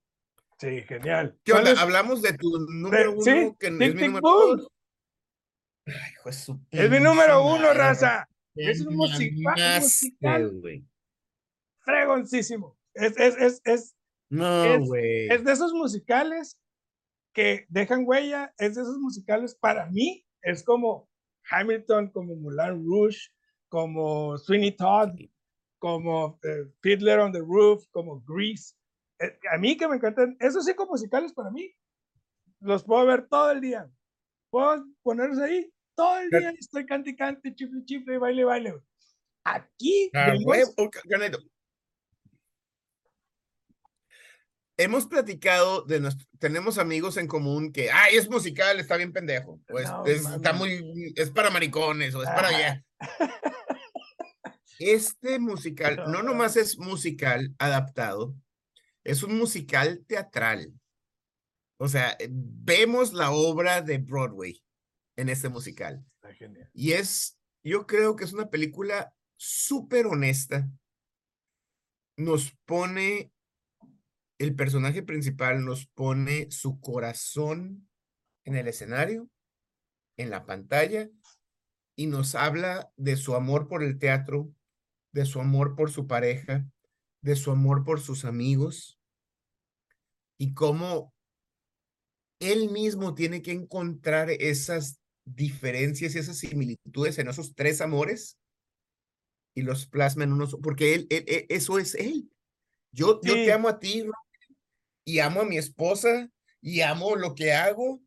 Sí, 0.57 0.81
genial. 0.84 1.38
Hablamos 1.77 2.21
de 2.21 2.34
tu 2.34 2.49
número 2.69 3.13
uno, 3.13 3.21
sí, 3.23 3.55
que 3.60 3.71
Tic 3.71 3.81
es 3.81 3.93
mi 3.95 4.01
Tic 4.01 4.05
número 4.07 4.21
dos. 4.21 4.67
Ay, 5.88 6.12
hijo 6.13 6.29
Es 6.69 6.89
mi 6.89 6.99
número 6.99 7.45
uno, 7.45 7.73
raza. 7.73 8.27
Es 8.55 8.81
un 8.85 8.95
musical. 8.95 10.51
güey. 10.59 10.85
Fregoncísimo. 11.83 12.77
Es, 12.93 13.17
es, 13.17 13.37
es, 13.37 13.61
es, 13.65 13.95
No, 14.29 14.63
Es- 14.65 14.87
güey. 14.87 15.27
es 15.29 15.43
de 15.43 15.51
esos 15.51 15.73
musicales 15.73 16.59
que 17.33 17.65
dejan 17.69 18.03
huella, 18.05 18.53
es 18.57 18.75
de 18.75 18.81
esos 18.81 18.97
musicales 18.97 19.55
para 19.55 19.85
mí, 19.89 20.25
es 20.41 20.63
como 20.63 21.09
Hamilton, 21.49 22.09
como 22.11 22.35
Moulin 22.35 22.85
Rouge, 22.85 23.29
como 23.69 24.37
Sweeney 24.37 24.75
Todd, 24.75 25.11
como 25.79 26.39
eh, 26.43 26.65
Fiddler 26.81 27.19
on 27.19 27.31
the 27.31 27.39
Roof, 27.39 27.85
como 27.91 28.21
Grease. 28.27 28.75
Eh, 29.19 29.37
a 29.51 29.57
mí 29.57 29.77
que 29.77 29.87
me 29.87 29.95
encantan, 29.95 30.35
esos 30.39 30.65
cinco 30.65 30.85
musicales 30.87 31.31
para 31.33 31.51
mí, 31.51 31.73
los 32.59 32.83
puedo 32.83 33.05
ver 33.05 33.27
todo 33.27 33.51
el 33.51 33.61
día. 33.61 33.89
Puedo 34.49 34.85
ponerlos 35.01 35.39
ahí 35.39 35.71
todo 35.95 36.19
el 36.19 36.30
día 36.30 36.51
estoy 36.60 36.86
cante 36.86 37.15
cante, 37.15 37.54
chifle, 37.54 37.84
chifle, 37.86 38.17
baile, 38.17 38.43
baile. 38.43 38.75
Aquí 39.43 40.10
Ah. 40.13 40.34
Hemos 44.77 45.06
platicado 45.06 45.84
de 45.84 45.99
nuestro, 45.99 46.27
tenemos 46.39 46.77
amigos 46.80 47.17
en 47.17 47.27
común 47.27 47.71
que, 47.71 47.91
ay, 47.91 48.15
es 48.15 48.30
musical, 48.30 48.80
está 48.80 48.97
bien 48.97 49.12
pendejo, 49.13 49.60
o 49.69 49.77
es, 49.80 49.89
No, 49.89 50.06
es- 50.06 50.25
está 50.25 50.54
muy, 50.54 51.13
es 51.15 51.30
para 51.30 51.51
maricones, 51.51 52.15
o 52.15 52.23
es 52.23 52.30
para 52.30 52.51
ya. 52.51 52.84
Este 54.80 55.38
musical 55.38 55.97
no 55.97 56.08
No, 56.08 56.23
nomás 56.23 56.56
es 56.58 56.80
musical 56.80 57.54
adaptado, 57.60 58.34
es 59.04 59.21
un 59.21 59.38
musical 59.38 60.04
teatral. 60.08 60.73
O 61.77 61.88
sea, 61.88 62.17
vemos 62.30 63.13
la 63.13 63.32
obra 63.32 63.82
de 63.82 63.99
Broadway 63.99 64.63
en 65.21 65.29
este 65.29 65.49
musical. 65.49 66.03
Está 66.15 66.34
genial. 66.34 66.69
Y 66.73 66.93
es, 66.93 67.39
yo 67.63 67.86
creo 67.86 68.15
que 68.15 68.23
es 68.23 68.34
una 68.34 68.49
película 68.49 69.13
súper 69.38 70.07
honesta. 70.07 70.67
Nos 72.17 72.57
pone, 72.65 73.31
el 74.39 74.55
personaje 74.55 75.03
principal 75.03 75.63
nos 75.63 75.86
pone 75.86 76.49
su 76.49 76.79
corazón 76.79 77.88
en 78.45 78.55
el 78.55 78.67
escenario, 78.67 79.29
en 80.17 80.31
la 80.31 80.45
pantalla, 80.45 81.07
y 81.95 82.07
nos 82.07 82.34
habla 82.34 82.91
de 82.95 83.15
su 83.15 83.36
amor 83.36 83.67
por 83.67 83.84
el 83.84 83.99
teatro, 83.99 84.51
de 85.13 85.25
su 85.25 85.39
amor 85.39 85.75
por 85.75 85.91
su 85.91 86.07
pareja, 86.07 86.65
de 87.21 87.36
su 87.36 87.51
amor 87.51 87.84
por 87.84 88.01
sus 88.01 88.25
amigos, 88.25 88.99
y 90.39 90.55
cómo 90.55 91.13
él 92.39 92.71
mismo 92.71 93.13
tiene 93.13 93.43
que 93.43 93.51
encontrar 93.51 94.31
esas 94.31 95.00
diferencias 95.25 96.15
y 96.15 96.19
esas 96.19 96.38
similitudes 96.38 97.17
en 97.19 97.27
esos 97.27 97.53
tres 97.55 97.81
amores 97.81 98.38
y 99.55 99.62
los 99.62 99.86
plasma 99.86 100.23
en 100.23 100.34
unos, 100.34 100.57
porque 100.62 100.93
él, 100.95 101.07
él- 101.10 101.25
él- 101.27 101.45
eso 101.49 101.77
es 101.79 101.95
él. 101.95 102.31
Yo, 102.91 103.19
yo 103.23 103.34
te 103.34 103.51
amo 103.51 103.69
a 103.69 103.79
ti 103.79 104.05
y 105.05 105.19
amo 105.19 105.41
a 105.41 105.45
mi 105.45 105.57
esposa 105.57 106.29
y 106.62 106.81
amo 106.81 107.15
lo 107.15 107.36
que 107.36 107.53
hago 107.53 108.01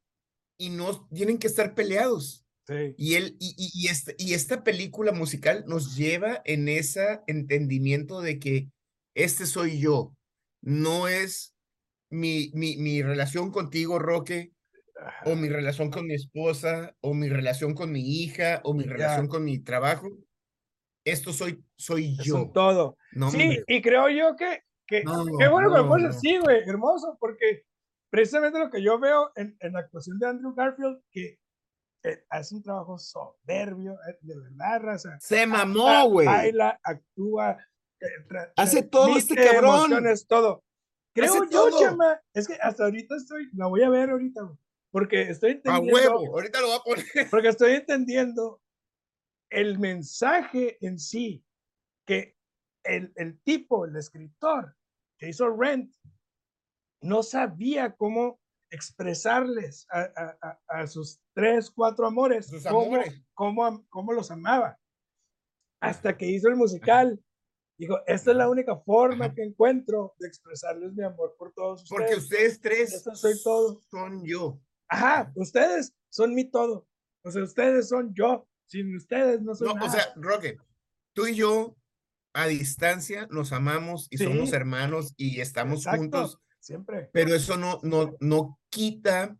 y 0.59 0.70
no 0.70 1.07
tienen 1.09 1.38
que 1.38 1.46
estar 1.46 1.74
peleados. 1.74 2.44
Sí. 2.66 2.94
Y 2.96 3.14
él, 3.14 3.37
y, 3.40 3.55
y, 3.59 3.70
y 3.74 3.88
este- 3.88 4.14
y 4.18 4.33
esta 4.35 4.64
película 4.64 5.12
musical 5.12 5.64
nos 5.66 5.96
lleva 5.96 6.40
en 6.44 6.68
ese 6.68 7.20
entendimiento 7.27 8.20
de 8.22 8.38
que 8.38 8.70
este 9.14 9.46
soy 9.46 9.79
yo, 9.79 10.16
no 10.62 11.09
es 11.09 11.55
mi, 12.11 12.50
mi, 12.55 12.77
mi 12.77 13.03
relación 13.03 13.50
contigo, 13.50 13.98
Roque, 13.98 14.53
Ajá. 14.96 15.30
o 15.30 15.35
mi 15.37 15.48
relación 15.48 15.90
con 15.90 16.07
mi 16.07 16.14
esposa, 16.14 16.94
o 17.00 17.14
mi 17.14 17.28
relación 17.28 17.74
con 17.74 17.90
mi 17.92 18.00
hija, 18.22 18.61
o 18.64 18.74
mi 18.74 18.85
relación 18.85 19.26
con 19.28 19.44
mi 19.44 19.59
trabajo. 19.59 20.09
Esto 21.04 21.33
soy, 21.33 21.62
soy 21.76 22.16
Es 22.18 22.24
yo. 22.26 22.37
un 22.37 22.52
todo. 22.52 22.96
No, 23.12 23.30
sí, 23.30 23.62
y 23.66 23.83
creo 23.83 24.09
yo 24.09 24.37
que, 24.37 24.62
que 24.87 25.02
No, 25.04 25.24
qué 25.38 25.48
bueno 25.48 25.68
que 25.70 25.76
lo 25.78 25.83
no, 25.83 25.88
pones 25.88 26.04
no. 26.11 26.16
así, 26.16 26.38
güey, 26.38 26.62
hermoso, 26.68 27.16
porque 27.20 27.64
precisamente 28.11 28.59
lo 28.59 28.70
que 28.70 28.83
yo 28.83 28.98
veo 28.98 29.30
en, 29.37 29.57
en 29.61 29.72
la 29.72 29.80
actuación 29.80 30.18
de 30.18 30.28
Andrew 30.28 30.54
Garfield, 30.54 31.00
que 31.11 31.38
eh, 32.04 32.24
hace 32.30 32.54
un 32.54 32.62
trabajo 32.62 32.96
soberbio, 32.98 33.94
eh, 34.09 34.16
de 34.22 34.38
verdad, 34.38 34.80
raza. 34.80 35.18
Se 35.20 35.46
mamó, 35.46 36.09
güey. 36.09 36.26
Baila, 36.26 36.78
actúa, 36.83 37.59
eh, 38.00 38.07
Hace 38.57 38.83
todo 38.85 39.16
este 39.16 39.35
cabrón. 39.35 39.74
emociones, 39.76 40.26
todo. 40.26 40.62
Creo 41.14 41.30
Hace 41.33 41.38
yo, 41.50 41.68
todo. 41.68 41.80
chama, 41.80 42.20
es 42.33 42.46
que 42.48 42.54
hasta 42.54 42.85
ahorita 42.85 43.16
estoy, 43.16 43.48
la 43.54 43.66
voy 43.66 43.83
a 43.83 43.88
ver 43.90 44.11
ahorita, 44.11 44.42
güey, 44.42 44.59
porque 44.94 45.22
estoy 45.22 45.50
A 45.50 45.52
entendiendo, 45.54 45.92
huevo. 45.92 46.35
Ahorita 46.37 46.61
lo 46.61 46.68
voy 46.68 46.76
a 46.76 46.83
poner. 46.85 47.04
porque 47.30 47.48
estoy 47.48 47.72
entendiendo 47.72 48.62
el 49.50 49.80
mensaje 49.80 50.78
en 50.87 51.00
sí 51.00 51.44
que 52.07 52.37
el, 52.85 53.12
el 53.16 53.40
tipo, 53.42 53.87
el 53.87 53.96
escritor 53.96 54.76
que 55.18 55.30
hizo 55.30 55.50
Rent, 55.50 55.92
no 57.02 57.24
sabía 57.24 57.96
cómo 57.96 58.40
expresarles 58.70 59.85
a, 59.90 60.00
a- 60.02 60.38
a- 60.42 60.61
a 60.83 60.87
sus 60.87 61.20
tres, 61.35 61.70
cuatro 61.72 62.07
amores, 62.07 62.46
Sus 62.46 62.62
cómo, 62.64 62.83
amores. 62.87 63.20
cómo 63.35 63.85
cómo 63.88 64.12
los 64.12 64.30
amaba. 64.30 64.78
Hasta 65.80 66.16
que 66.16 66.26
hizo 66.26 66.48
el 66.48 66.54
musical. 66.57 67.20
Dijo, 67.76 67.98
esta 68.07 68.30
es 68.30 68.37
la 68.37 68.48
única 68.48 68.76
forma 68.76 69.24
Ajá. 69.26 69.35
que 69.35 69.42
encuentro 69.42 70.14
de 70.20 70.28
expresarles 70.28 70.92
mi 70.92 71.02
amor 71.02 71.35
por 71.37 71.52
todos 71.52 71.83
ustedes. 71.83 72.00
Porque 72.00 72.14
ustedes 72.16 72.61
tres 72.61 73.02
soy 73.14 73.35
todo. 73.42 73.80
son 73.90 74.24
yo. 74.24 74.61
Ajá, 74.88 75.33
ustedes 75.35 75.94
son 76.11 76.35
mi 76.35 76.44
todo. 76.51 76.87
O 77.23 77.31
sea, 77.31 77.42
ustedes 77.42 77.88
son 77.88 78.12
yo. 78.14 78.47
Sin 78.66 78.94
ustedes 78.97 79.42
no 79.42 79.55
soy 79.55 79.68
No, 79.68 79.75
nada. 79.75 79.87
o 79.87 79.90
sea, 79.90 80.12
Roque, 80.16 80.59
tú 81.14 81.27
y 81.27 81.35
yo 81.35 81.77
a 82.33 82.47
distancia 82.47 83.27
nos 83.31 83.53
amamos 83.53 84.09
y 84.11 84.18
somos 84.18 84.53
hermanos 84.53 85.14
y 85.16 85.40
estamos 85.40 85.81
Exacto, 85.81 86.01
juntos, 86.01 86.38
Siempre. 86.59 87.11
pero 87.12 87.35
eso 87.35 87.57
no, 87.57 87.79
no, 87.83 88.16
no 88.20 88.59
quita 88.70 89.37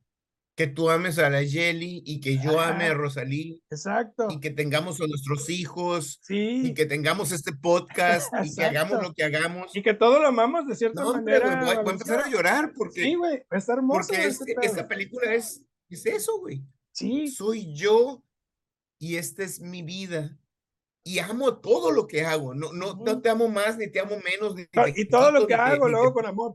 que 0.57 0.69
tú 0.69 0.89
ames 0.89 1.19
a 1.19 1.29
la 1.31 1.43
Yeli 1.43 2.03
y 2.07 2.21
que 2.21 2.39
yo 2.39 2.61
ame 2.61 2.85
a 2.85 2.89
Ajá. 2.89 2.95
Rosalí 2.95 3.61
Exacto. 3.71 4.29
y 4.31 4.39
que 4.39 4.51
tengamos 4.51 5.01
a 5.01 5.07
nuestros 5.09 5.51
hijos 5.51 6.21
Sí. 6.23 6.63
y 6.69 6.75
que 6.75 6.87
tengamos 6.87 7.33
este 7.33 7.53
podcast 7.61 8.33
y 8.45 8.55
que 8.55 8.63
hagamos 8.65 8.93
Exacto. 8.93 9.09
lo 9.09 9.15
que 9.15 9.25
hagamos. 9.25 9.75
Y 9.77 9.83
que 9.83 9.95
todo 9.95 10.21
lo 10.21 10.29
amamos 10.29 10.67
de 10.69 10.77
cierta 10.77 11.03
No, 11.03 11.11
hombre, 11.11 11.41
manera. 11.41 11.61
voy, 11.65 11.71
a- 11.75 11.81
voy 11.81 11.89
a 11.89 11.93
empezar 11.93 12.21
a 12.21 12.29
llorar 12.31 12.73
porque, 12.77 13.03
Sí, 13.03 13.15
güey, 13.17 13.43
está 13.51 13.73
hermoso. 13.73 14.01
porque 14.09 14.25
este 14.27 14.53
este- 14.53 14.67
esta 14.67 14.87
película 14.87 15.35
es, 15.35 15.63
es 15.91 16.07
eso, 16.07 16.39
güey. 16.39 16.63
Sí, 16.93 17.27
Soy 17.29 17.75
yo 17.75 18.23
y 19.01 19.17
esta 19.17 19.43
es 19.43 19.61
mi 19.61 19.83
vida 19.83 20.39
y 21.03 21.19
amo 21.19 21.57
todo 21.59 21.91
lo 21.91 22.07
que 22.07 22.25
hago. 22.25 22.55
No, 22.55 22.73
no, 22.73 22.95
no 22.95 23.21
te 23.21 23.29
amo 23.29 23.49
más, 23.49 23.77
ni 23.77 23.91
te 23.91 23.99
amo 23.99 24.17
menos. 24.25 24.55
Ni 24.55 24.67
te 24.67 24.81
y 24.97 25.09
todo 25.09 25.33
lo 25.33 25.47
que 25.49 25.55
hago 25.55 25.89
lo 25.89 25.99
hago 25.99 26.13
con 26.15 26.27
amor. 26.27 26.55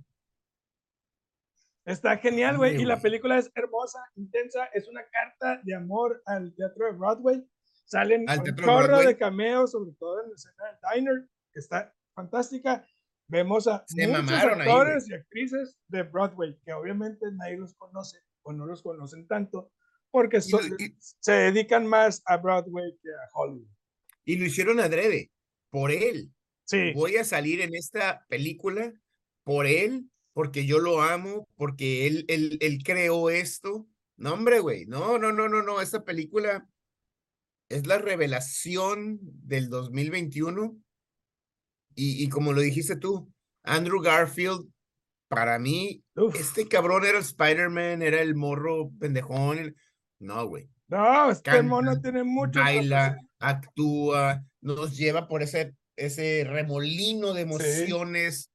Está 1.89 2.17
genial, 2.17 2.57
güey. 2.57 2.79
Y 2.79 2.85
la 2.85 3.01
película 3.01 3.39
es 3.39 3.51
hermosa, 3.55 3.99
intensa. 4.15 4.65
Es 4.73 4.87
una 4.87 5.01
carta 5.09 5.59
de 5.63 5.73
amor 5.73 6.21
al 6.27 6.53
teatro 6.53 6.85
de 6.85 6.91
Broadway. 6.91 7.43
Salen 7.85 8.27
un 8.29 8.55
chorro 8.55 8.99
de 8.99 9.17
cameos, 9.17 9.71
sobre 9.71 9.93
todo 9.97 10.23
en 10.23 10.29
la 10.29 10.35
escena 10.35 10.65
del 10.65 11.03
diner, 11.03 11.29
que 11.51 11.59
está 11.59 11.91
fantástica. 12.13 12.85
Vemos 13.27 13.67
a 13.67 13.83
muchos 13.89 14.31
actores 14.31 15.09
y 15.09 15.15
actrices 15.15 15.79
de 15.87 16.03
Broadway, 16.03 16.55
que 16.63 16.73
obviamente 16.73 17.25
nadie 17.33 17.57
los 17.57 17.73
conoce 17.73 18.19
o 18.43 18.53
no 18.53 18.67
los 18.67 18.83
conocen 18.83 19.27
tanto, 19.27 19.71
porque 20.11 20.41
se 20.41 21.31
dedican 21.31 21.87
más 21.87 22.21
a 22.25 22.37
Broadway 22.37 22.95
que 23.01 23.09
a 23.09 23.29
Hollywood. 23.33 23.67
Y 24.25 24.37
lo 24.37 24.45
hicieron 24.45 24.79
adrede, 24.79 25.31
por 25.71 25.89
él. 25.89 26.31
Sí. 26.65 26.93
Voy 26.93 27.17
a 27.17 27.23
salir 27.23 27.61
en 27.61 27.73
esta 27.73 28.27
película 28.29 28.93
por 29.43 29.65
él, 29.65 30.07
porque 30.39 30.65
yo 30.65 30.79
lo 30.79 31.01
amo, 31.01 31.49
porque 31.57 32.07
él, 32.07 32.23
él, 32.29 32.57
él 32.61 32.81
creó 32.81 33.29
esto. 33.29 33.89
No, 34.15 34.35
hombre, 34.35 34.61
güey, 34.61 34.85
no, 34.85 35.17
no, 35.17 35.33
no, 35.33 35.49
no, 35.49 35.61
no, 35.63 35.81
esta 35.81 36.05
película 36.05 36.65
es 37.67 37.85
la 37.85 37.97
revelación 37.97 39.19
del 39.21 39.67
2021. 39.67 40.81
Y, 41.93 42.23
y 42.23 42.29
como 42.29 42.53
lo 42.53 42.61
dijiste 42.61 42.95
tú, 42.95 43.29
Andrew 43.63 43.99
Garfield, 44.01 44.65
para 45.27 45.59
mí, 45.59 46.05
este 46.35 46.69
cabrón 46.69 47.03
era 47.03 47.19
Spider-Man, 47.19 48.01
era 48.01 48.21
el 48.21 48.33
morro 48.33 48.91
pendejón. 48.97 49.75
No, 50.19 50.47
güey. 50.47 50.69
No, 50.87 51.31
este 51.31 51.61
mono 51.63 51.99
tiene 51.99 52.23
mucho. 52.23 52.61
Baila, 52.61 53.17
actúa, 53.39 54.41
nos 54.61 54.95
lleva 54.95 55.27
por 55.27 55.43
ese, 55.43 55.75
ese 55.97 56.45
remolino 56.47 57.33
de 57.33 57.41
emociones. 57.41 58.49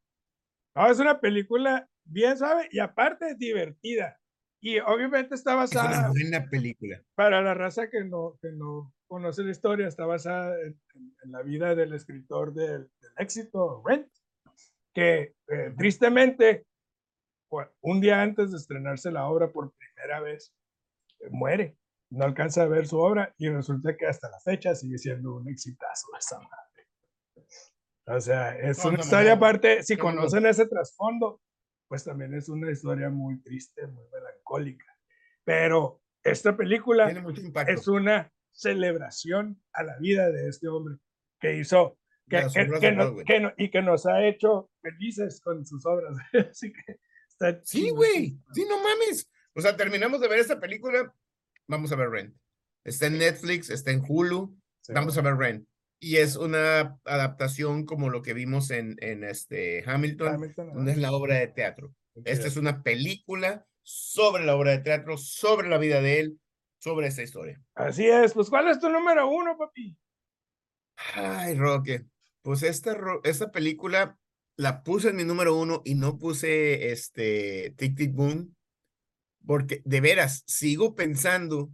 Es 0.91 0.99
una 0.99 1.21
película 1.21 1.89
bien 2.05 2.37
sabe 2.37 2.69
y 2.71 2.79
aparte 2.79 3.35
divertida. 3.35 4.19
Y 4.61 4.79
obviamente 4.79 5.35
está 5.35 5.55
basada. 5.55 5.91
Es 5.91 5.99
una 5.99 6.09
buena 6.09 6.51
película. 6.51 7.03
Para 7.15 7.43
la 7.43 7.55
raza 7.55 7.91
que 7.91 8.05
no, 8.05 8.39
que 8.41 8.51
no 8.51 8.95
conoce 9.07 9.43
la 9.43 9.51
historia, 9.51 9.87
está 9.87 10.07
basada 10.07 10.55
en, 10.63 10.79
la 11.27 11.43
vida 11.43 11.75
del 11.75 11.93
escritor 11.93 12.55
del, 12.55 12.91
éxito, 13.19 13.83
Rent, 13.85 14.09
que 14.95 15.35
eh, 15.49 15.75
tristemente, 15.77 16.67
un 17.81 18.01
día 18.01 18.23
antes 18.23 18.51
de 18.51 18.57
estrenarse 18.57 19.13
la 19.13 19.27
obra 19.29 19.53
por 19.53 19.73
primera 19.73 20.21
vez, 20.21 20.55
muere 21.31 21.77
no 22.15 22.25
alcanza 22.25 22.63
a 22.63 22.67
ver 22.67 22.87
su 22.87 22.99
obra 22.99 23.35
y 23.39 23.49
resulta 23.49 23.97
que 23.97 24.07
hasta 24.07 24.31
la 24.31 24.41
fecha 24.41 24.75
sigue 24.75 24.99
siendo 24.99 25.37
un 25.37 25.49
exitazo 25.49 26.07
esa 26.19 26.39
madre. 26.39 26.74
O 28.07 28.21
sea, 28.21 28.57
es 28.59 28.85
una 28.85 29.01
historia 29.01 29.33
aparte, 29.33 29.83
si 29.83 29.97
conocen 29.97 30.47
ese 30.47 30.67
trasfondo, 30.67 31.41
pues 31.89 32.05
también 32.05 32.35
es 32.35 32.49
una 32.49 32.71
historia 32.71 33.09
muy 33.09 33.41
triste, 33.41 33.87
muy 33.87 34.05
melancólica. 34.13 34.87
Pero 35.45 36.03
esta 36.23 36.57
película 36.57 37.11
es 37.67 37.89
una 37.89 38.31
celebración 38.53 39.63
a 39.73 39.83
la 39.83 39.99
vida 39.99 40.31
de 40.31 40.49
este 40.49 40.69
hombre 40.69 40.97
que 41.41 41.57
hizo 41.57 41.99
que, 42.29 42.47
que, 43.27 43.53
y 43.59 43.71
que 43.71 43.83
nos 43.83 44.07
ha 44.07 44.25
hecho 44.25 44.71
felices 44.81 45.41
con 45.41 45.65
sus 45.67 45.85
obras. 45.85 46.17
Así 46.51 46.73
que 46.73 46.99
está 47.29 47.61
Sí, 47.65 47.91
güey. 47.91 48.39
Sí, 48.53 48.65
no 48.69 48.79
mames. 48.79 49.31
O 49.55 49.61
sea, 49.61 49.77
terminamos 49.77 50.21
de 50.21 50.29
ver 50.29 50.39
esta 50.39 50.59
película 50.59 51.13
vamos 51.67 51.93
a 51.93 51.97
ver 51.97 52.11
Rent. 52.11 52.37
Está 52.85 53.07
en 53.07 53.19
Netflix, 53.19 53.71
está 53.71 53.91
en 53.91 54.05
Hulu, 54.07 54.57
vamos 54.89 55.17
a 55.17 55.23
ver 55.23 55.37
Rent. 55.37 55.67
Y 56.05 56.19
es 56.19 56.37
una 56.37 57.01
adaptación 57.07 57.87
como 57.87 58.11
lo 58.11 58.21
que 58.21 58.35
vimos 58.35 58.71
en, 58.71 58.97
en 59.01 59.25
este 59.25 59.83
Hamilton, 59.87 60.53
donde 60.75 60.93
es 60.93 60.99
la 60.99 61.13
obra 61.13 61.37
de 61.37 61.49
teatro. 61.49 61.95
Esta 62.27 62.47
es 62.47 62.59
una 62.59 62.83
película 62.83 63.67
sobre 63.83 64.45
la 64.45 64.55
obra 64.55 64.73
de 64.73 64.81
teatro, 64.81 65.17
sobre 65.17 65.71
la 65.71 65.79
vida 65.79 66.03
de 66.03 66.21
él, 66.21 66.41
sobre 66.79 67.07
esta 67.07 67.23
historia. 67.23 67.59
Así 67.75 68.07
es. 68.07 68.35
Pues, 68.35 68.51
¿cuál 68.51 68.69
es 68.69 68.79
tu 68.79 68.91
número 68.91 69.27
uno, 69.29 69.57
papi? 69.57 69.97
Ay, 71.15 71.55
Roque. 71.55 72.05
Pues 72.43 72.63
esta, 72.63 72.95
esta 73.23 73.51
película 73.51 74.19
la 74.59 74.83
puse 74.83 75.09
en 75.09 75.17
mi 75.17 75.25
número 75.25 75.57
uno 75.57 75.81
y 75.87 75.95
no 75.95 76.19
puse 76.19 76.93
este 76.93 77.73
Tic 77.79 77.97
Tic 77.97 78.13
Boom 78.13 78.55
porque 79.47 79.81
de 79.87 80.03
veras 80.03 80.45
sigo 80.47 80.95
pensando, 80.95 81.71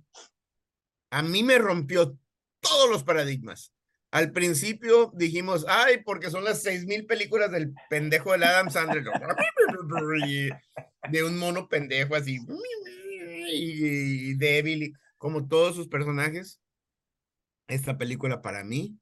a 1.11 1.21
mí 1.25 1.43
me 1.43 1.59
rompió 1.59 2.17
todos 2.61 2.89
los 2.89 3.03
paradigmas. 3.03 3.73
Al 4.11 4.33
principio 4.33 5.13
dijimos, 5.15 5.65
ay, 5.69 6.03
porque 6.05 6.31
son 6.31 6.43
las 6.43 6.63
seis 6.63 6.85
mil 6.85 7.07
películas 7.07 7.53
del 7.53 7.73
pendejo 7.89 8.33
del 8.33 8.43
Adam 8.43 8.71
Sandler, 8.71 9.05
de 11.11 11.25
un 11.25 11.39
mono 11.39 11.69
pendejo 11.69 12.17
así, 12.17 12.41
y 13.53 14.35
débil, 14.35 14.95
como 15.17 15.47
todos 15.47 15.77
sus 15.77 15.87
personajes. 15.87 16.61
Esta 17.69 17.99
película 17.99 18.43
para 18.43 18.65
mí, 18.65 18.99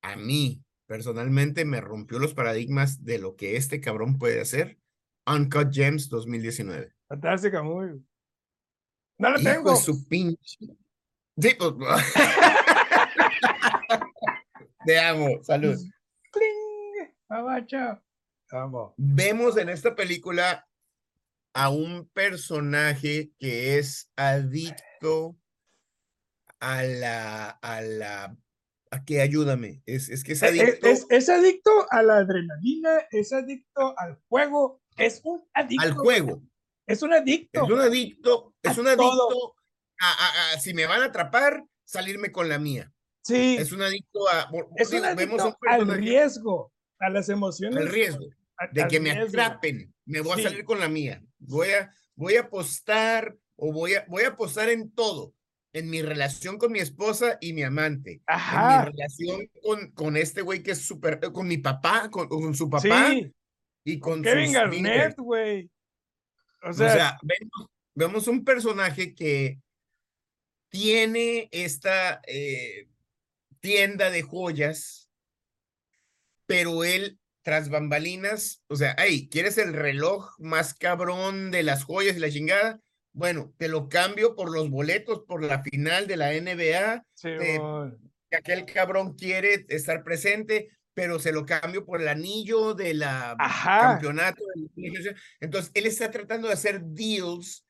a 0.00 0.16
mí 0.16 0.64
personalmente 0.86 1.66
me 1.66 1.82
rompió 1.82 2.18
los 2.18 2.32
paradigmas 2.32 3.04
de 3.04 3.18
lo 3.18 3.36
que 3.36 3.56
este 3.56 3.80
cabrón 3.80 4.18
puede 4.18 4.40
hacer. 4.40 4.78
Uncut 5.26 5.70
Gems 5.70 6.08
2019. 6.08 6.94
Fantástica, 7.08 7.62
muy. 7.62 8.02
No 9.18 9.30
la 9.30 9.38
tengo. 9.38 9.76
su 9.76 10.08
pinche. 10.08 10.56
Sí, 11.36 11.50
pues. 11.58 11.74
Te 14.90 14.98
amo. 14.98 15.38
Salud. 15.44 15.78
¡Cling! 16.32 17.14
Vamos. 18.50 18.92
Vemos 18.96 19.56
en 19.56 19.68
esta 19.68 19.94
película 19.94 20.68
a 21.54 21.68
un 21.68 22.08
personaje 22.08 23.30
que 23.38 23.78
es 23.78 24.10
adicto 24.16 25.38
a 26.58 26.82
la, 26.82 27.50
a 27.50 27.80
la, 27.82 28.36
a 28.90 29.04
que 29.04 29.20
ayúdame, 29.20 29.80
es, 29.86 30.08
es 30.08 30.24
que 30.24 30.32
es 30.32 30.42
eh, 30.42 30.46
eh, 30.46 30.60
adicto. 30.60 30.88
Es, 30.88 31.06
es, 31.08 31.28
adicto 31.28 31.70
a 31.90 32.02
la 32.02 32.16
adrenalina, 32.16 33.06
es 33.12 33.32
adicto 33.32 33.96
al 33.96 34.20
juego, 34.28 34.82
es 34.96 35.20
un 35.22 35.48
adicto. 35.54 35.86
Al 35.86 35.92
juego. 35.92 36.42
Es 36.88 37.02
un 37.02 37.12
adicto. 37.12 37.62
Es 37.62 37.70
un 37.70 37.78
adicto, 37.78 38.54
es 38.60 38.76
un 38.76 38.88
adicto 38.88 39.54
a, 40.00 40.58
si 40.58 40.74
me 40.74 40.86
van 40.86 41.02
a 41.02 41.06
atrapar, 41.06 41.64
salirme 41.84 42.32
con 42.32 42.48
la 42.48 42.58
mía. 42.58 42.92
Sí. 43.22 43.56
Es 43.58 43.72
un 43.72 43.82
adicto 43.82 44.28
a. 44.28 44.50
Es 44.76 44.90
un 44.92 45.04
adicto 45.04 45.58
al 45.68 45.88
riesgo, 45.94 46.72
a 46.98 47.10
las 47.10 47.28
emociones. 47.28 47.78
Al 47.78 47.88
riesgo. 47.88 48.26
De 48.72 48.86
que 48.88 49.00
me 49.00 49.10
atrapen. 49.10 49.92
Me 50.04 50.20
voy 50.20 50.40
a 50.40 50.42
salir 50.44 50.64
con 50.64 50.80
la 50.80 50.88
mía. 50.88 51.22
Voy 51.38 51.68
a, 51.70 51.90
voy 52.14 52.36
a 52.36 52.42
apostar 52.42 53.36
o 53.56 53.72
voy 53.72 53.94
a, 53.94 54.04
voy 54.08 54.24
a 54.24 54.28
apostar 54.28 54.68
en 54.68 54.90
todo. 54.90 55.34
En 55.72 55.88
mi 55.88 56.02
relación 56.02 56.58
con 56.58 56.72
mi 56.72 56.80
esposa 56.80 57.38
y 57.40 57.52
mi 57.52 57.62
amante. 57.62 58.22
Ajá. 58.26 58.74
En 58.74 58.80
mi 58.80 58.92
relación 58.92 59.50
con, 59.62 59.90
con 59.92 60.16
este 60.16 60.42
güey 60.42 60.62
que 60.62 60.72
es 60.72 60.82
súper. 60.82 61.20
Con 61.32 61.46
mi 61.46 61.58
papá, 61.58 62.10
con, 62.10 62.28
con 62.28 62.54
su 62.54 62.68
papá. 62.68 63.10
Sí. 63.10 63.32
Y 63.84 63.98
con 63.98 64.22
Kevin 64.22 64.52
Garnett, 64.52 65.16
güey. 65.18 65.70
O 66.62 66.72
sea, 66.72 67.18
vemos, 67.94 68.28
un 68.28 68.44
personaje 68.44 69.14
que 69.14 69.58
tiene 70.68 71.48
esta 71.50 72.20
eh, 72.26 72.89
tienda 73.60 74.10
de 74.10 74.22
joyas, 74.22 75.08
pero 76.46 76.84
él 76.84 77.18
tras 77.42 77.70
bambalinas, 77.70 78.62
o 78.68 78.76
sea, 78.76 78.94
ay, 78.98 79.28
¿quieres 79.28 79.56
el 79.56 79.72
reloj 79.72 80.34
más 80.38 80.74
cabrón 80.74 81.50
de 81.50 81.62
las 81.62 81.84
joyas 81.84 82.16
y 82.16 82.20
la 82.20 82.30
chingada? 82.30 82.80
Bueno, 83.12 83.54
te 83.56 83.68
lo 83.68 83.88
cambio 83.88 84.34
por 84.34 84.52
los 84.52 84.68
boletos 84.68 85.22
por 85.26 85.42
la 85.42 85.62
final 85.62 86.06
de 86.06 86.16
la 86.16 86.32
NBA. 86.32 87.04
que 88.30 88.36
aquel 88.36 88.64
cabrón 88.64 89.14
quiere 89.14 89.64
estar 89.68 90.04
presente 90.04 90.68
pero 90.94 91.18
se 91.18 91.32
lo 91.32 91.46
cambio 91.46 91.84
por 91.84 92.02
el 92.02 92.08
anillo 92.08 92.74
de 92.74 92.94
la 92.94 93.34
campeonato. 93.64 94.42
Entonces, 95.40 95.70
él 95.74 95.86
está 95.86 96.10
tratando 96.10 96.48
de 96.48 96.54
hacer 96.54 96.82
deals. 96.82 97.64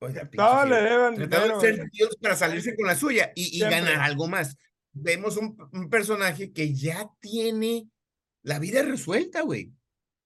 Todo 0.00 0.64
le 0.64 0.76
deben 0.76 1.28
de 1.28 1.36
hacer 1.36 1.90
deals 1.92 2.16
para 2.20 2.34
salirse 2.34 2.74
con 2.74 2.86
la 2.86 2.96
suya 2.96 3.32
y, 3.34 3.60
ganar 3.60 4.00
algo 4.00 4.28
más. 4.28 4.56
Vemos 4.92 5.36
un, 5.36 5.56
un, 5.72 5.90
personaje 5.90 6.52
que 6.52 6.74
ya 6.74 7.10
tiene 7.20 7.88
la 8.42 8.58
vida 8.58 8.82
resuelta, 8.82 9.42
güey. 9.42 9.72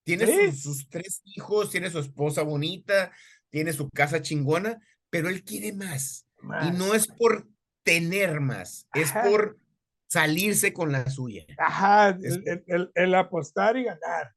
Tiene 0.05 0.53
sus, 0.53 0.87
tres 0.87 1.21
hijos, 1.25 1.71
tiene 1.71 1.89
su 1.89 1.99
esposa 1.99 2.43
bonita, 2.43 3.11
tiene 3.49 3.73
su 3.73 3.89
casa 3.89 4.21
chingona, 4.21 4.79
pero 5.09 5.29
él 5.29 5.43
quiere 5.43 5.73
más. 5.73 6.25
Y 6.61 6.71
no 6.71 6.93
es 6.93 7.07
por 7.07 7.47
tener 7.83 8.39
más, 8.39 8.87
es 8.93 9.11
por 9.11 9.57
salirse 10.07 10.73
con 10.73 10.91
la 10.91 11.09
suya. 11.09 11.45
Ajá, 11.57 12.09
el, 12.09 12.91
el, 12.93 13.15
apostar 13.15 13.77
y 13.77 13.83
ganar. 13.83 14.34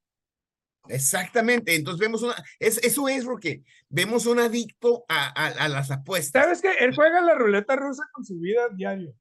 Exactamente, 0.88 1.74
entonces 1.74 2.00
vemos 2.00 2.22
una, 2.22 2.34
es, 2.58 2.78
eso 2.78 3.08
es 3.08 3.24
porque 3.24 3.62
vemos 3.88 4.26
un 4.26 4.38
adicto 4.38 5.04
a, 5.08 5.28
a, 5.28 5.68
las 5.68 5.90
apuestas. 5.90 6.42
¿Sabes 6.44 6.62
que 6.62 6.84
Él 6.84 6.94
juega 6.94 7.20
la 7.20 7.34
ruleta 7.34 7.76
rusa 7.76 8.04
con 8.12 8.24
su 8.24 8.38
vida 8.38 8.68
diario. 8.74 9.14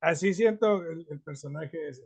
Así 0.00 0.32
siento 0.34 0.82
el, 0.82 1.06
el 1.10 1.20
personaje 1.20 1.88
ese. 1.88 2.02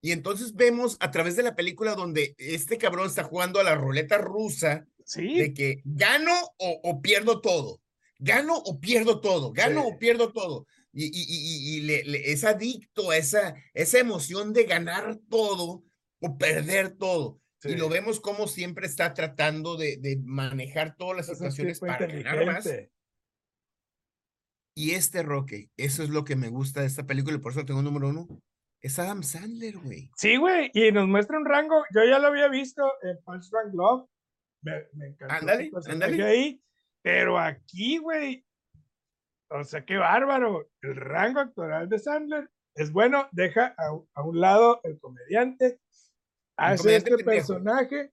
Y 0.00 0.12
entonces 0.12 0.54
vemos 0.54 0.96
a 1.00 1.10
través 1.10 1.36
de 1.36 1.42
la 1.42 1.54
película 1.54 1.94
donde 1.94 2.34
este 2.38 2.76
cabrón 2.78 3.06
está 3.06 3.24
jugando 3.24 3.60
a 3.60 3.64
la 3.64 3.74
ruleta 3.74 4.18
rusa 4.18 4.86
Sí, 5.06 5.38
de 5.38 5.52
que 5.52 5.82
gano 5.84 6.32
o, 6.58 6.80
o 6.82 7.02
pierdo 7.02 7.42
todo, 7.42 7.82
gano 8.18 8.56
o 8.56 8.80
pierdo 8.80 9.20
todo, 9.20 9.52
gano 9.52 9.82
Sí. 9.82 9.88
o 9.92 9.98
pierdo 9.98 10.32
todo. 10.32 10.66
Y, 10.94 11.06
y, 11.06 11.24
y, 11.26 11.76
y 11.76 11.80
le, 11.82 12.04
le- 12.04 12.32
es 12.32 12.44
adicto 12.44 13.10
a 13.10 13.16
esa, 13.18 13.54
esa 13.74 13.98
emoción 13.98 14.52
de 14.54 14.64
ganar 14.64 15.18
todo 15.28 15.84
o 16.20 16.38
perder 16.38 16.96
todo. 16.96 17.40
Y 17.64 17.70
sí. 17.70 17.76
lo 17.76 17.88
vemos 17.88 18.20
como 18.20 18.46
siempre 18.46 18.86
está 18.86 19.14
tratando 19.14 19.76
de, 19.76 19.96
de 19.96 20.18
manejar 20.24 20.96
todas 20.96 21.16
las 21.16 21.28
Es 21.28 21.40
un 21.40 21.50
situaciones 21.50 21.80
para 21.80 22.06
ganar 22.06 22.46
más. 22.46 22.68
Y 24.76 24.90
este 24.92 25.22
Roque, 25.22 25.70
eso 25.76 26.02
es 26.02 26.10
lo 26.10 26.24
que 26.24 26.36
me 26.36 26.48
gusta 26.48 26.80
de 26.80 26.88
esta 26.88 27.06
película 27.06 27.36
y 27.36 27.40
por 27.40 27.52
eso 27.52 27.64
tengo 27.64 27.80
número 27.82 28.08
uno. 28.08 28.26
Es 28.80 28.98
Adam 28.98 29.22
Sandler, 29.22 29.78
güey. 29.78 30.10
Sí, 30.16 30.36
güey, 30.36 30.70
y 30.74 30.92
nos 30.92 31.06
muestra 31.06 31.38
un 31.38 31.46
rango. 31.46 31.84
Yo 31.94 32.04
ya 32.04 32.18
lo 32.18 32.26
había 32.26 32.48
visto 32.48 32.82
en 33.02 33.16
Punch 33.24 33.48
Drunk 33.48 33.72
Love. 33.74 34.08
Me, 34.62 34.72
me 34.94 35.06
encantó 35.08 35.34
Ándale, 35.34 35.70
ándale. 35.88 36.22
ahí. 36.24 36.62
Pero 37.02 37.38
aquí, 37.38 37.98
güey, 37.98 38.44
o 39.48 39.62
sea, 39.64 39.84
qué 39.84 39.96
bárbaro. 39.96 40.68
El 40.82 40.96
rango 40.96 41.40
actoral 41.40 41.88
de 41.88 41.98
Sandler 41.98 42.50
es 42.74 42.90
bueno, 42.92 43.28
deja 43.30 43.74
a, 43.78 43.96
a 44.14 44.22
un 44.22 44.40
lado 44.40 44.80
el 44.84 44.98
comediante, 44.98 45.80
hace 46.56 46.78
comediante 46.78 47.10
este 47.10 47.24
pendejo. 47.24 47.46
personaje. 47.54 48.10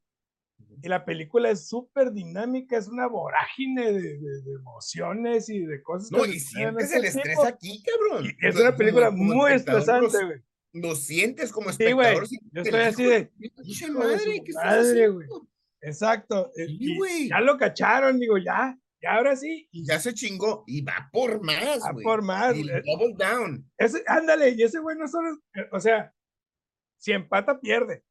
Y 0.84 0.88
la 0.88 1.06
película 1.06 1.49
es 1.51 1.67
súper 1.67 2.12
dinámica, 2.12 2.77
es 2.77 2.88
una 2.88 3.06
vorágine 3.08 3.91
de, 3.91 4.01
de- 4.01 4.41
de 4.41 4.54
emociones 4.56 5.49
y 5.49 5.60
de 5.60 5.82
cosas. 5.84 6.12
No, 6.12 6.23
que 6.23 6.36
y 6.36 6.39
sientes 6.39 6.91
el 6.93 7.06
estrés 7.06 7.38
aquí, 7.45 7.84
cabrón. 7.84 8.25
Y 8.41 8.47
es 8.47 8.56
Lo- 8.56 8.62
una 8.62 8.69
como- 8.71 8.77
película 8.77 9.08
como 9.12 9.23
muy 9.36 9.51
espectador 9.54 10.06
estresante, 10.06 10.25
güey. 10.25 10.41
Lo 10.73 10.95
sientes 10.95 11.51
como 11.51 11.65
güey. 11.65 11.75
espectador. 11.75 12.27
sí, 12.27 12.39
Yo 12.51 12.62
estoy 12.62 12.80
así 12.80 13.04
de, 13.04 13.32
madre, 13.91 14.19
su 14.19 14.43
¿qué 14.43 14.54
madre, 14.54 15.08
güey. 15.10 15.27
Exacto. 15.82 16.51
eh, 16.56 16.65
Sí, 16.67 16.77
y 16.80 16.97
güey. 16.97 17.30
ya 17.30 17.41
lo 17.41 17.58
cacharon, 17.58 18.19
digo, 18.19 18.38
ya, 18.38 18.77
ya 19.01 19.13
ahora 19.15 19.36
sí. 19.36 19.67
Y 19.71 19.86
Ya 19.86 19.99
se 19.99 20.13
chingó 20.13 20.63
y 20.67 20.82
va 20.82 21.10
por 21.12 21.43
más, 21.43 21.80
va 21.84 21.91
güey. 21.91 22.04
por 22.04 22.21
más. 22.21 22.56
Y 22.56 22.62
eh, 22.69 22.82
double 22.86 23.15
down. 23.17 23.69
Ese, 23.77 24.04
ándale, 24.08 24.49
y 24.58 24.63
ese 24.63 24.80
güey 24.80 24.97
no 24.97 25.08
solo, 25.08 25.30
eh, 25.56 25.67
o 25.71 25.80
sea, 25.80 26.13
si 26.97 27.12
empata, 27.12 27.60
pierde. 27.60 28.04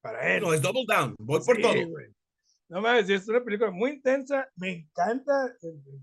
Para 0.00 0.34
él. 0.36 0.42
No, 0.42 0.54
es 0.54 0.62
double 0.62 0.84
down. 0.88 1.14
Voy 1.18 1.40
por 1.44 1.56
Sí, 1.56 1.62
todo. 1.62 1.88
güey. 1.88 2.06
No 2.68 2.80
mames, 2.80 3.08
es 3.10 3.28
una 3.28 3.42
película 3.44 3.70
muy 3.70 3.90
intensa. 3.92 4.48
Me 4.56 4.70
encanta 4.70 5.32
el, 5.62 5.70
el- 5.70 6.02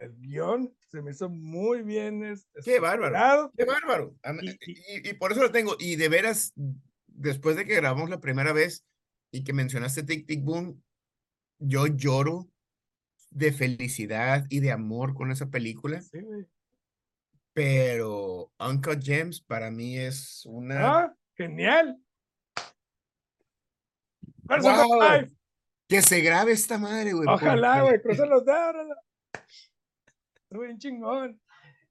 el- 0.00 0.16
guion. 0.20 0.74
Se 0.90 1.00
me 1.00 1.12
hizo 1.12 1.28
muy 1.28 1.82
bien. 1.82 2.24
es- 2.24 2.48
Qué 2.64 2.80
bárbaro. 2.80 3.50
Qué 3.56 3.64
bárbaro. 3.64 4.14
Mí- 4.42 4.56
Y- 4.66 4.72
Y, 5.06 5.10
y 5.10 5.14
por 5.14 5.32
eso 5.32 5.40
lo 5.42 5.50
tengo. 5.52 5.76
Y 5.78 5.96
de 5.96 6.08
veras, 6.08 6.52
después 7.06 7.56
de 7.56 7.64
que 7.64 7.76
grabamos 7.76 8.10
la 8.10 8.20
primera 8.20 8.52
vez 8.52 8.84
y 9.30 9.44
que 9.44 9.52
mencionaste 9.52 10.02
Tic 10.02 10.26
Tic 10.26 10.42
Boom, 10.44 10.82
yo 11.58 11.86
lloro 11.86 12.48
de 13.30 13.52
felicidad 13.52 14.44
y 14.50 14.60
de 14.60 14.72
amor 14.72 15.14
con 15.14 15.30
esa 15.30 15.46
película. 15.46 16.00
Sí, 16.02 16.20
güey. 16.20 16.44
Pero 17.52 18.52
Uncut 18.58 19.00
Gems 19.02 19.40
para 19.40 19.70
mí 19.70 19.96
es 19.96 20.42
una. 20.44 20.98
Ah, 20.98 21.16
genial. 21.36 22.00
¿Cuál 22.56 22.64
es 24.16 24.22
el 24.22 24.26
top 24.26 24.33
¡Wow! 24.48 25.00
five? 25.00 25.30
Que 25.88 26.02
se 26.02 26.20
grabe 26.20 26.52
esta 26.52 26.78
madre, 26.78 27.12
güey. 27.12 27.28
Ojalá, 27.28 27.82
güey, 27.82 28.00
cruza 28.00 28.26
los 28.26 28.44
dedos. 28.44 28.74
Está 29.32 30.58
bien 30.58 30.78
chingón. 30.78 31.40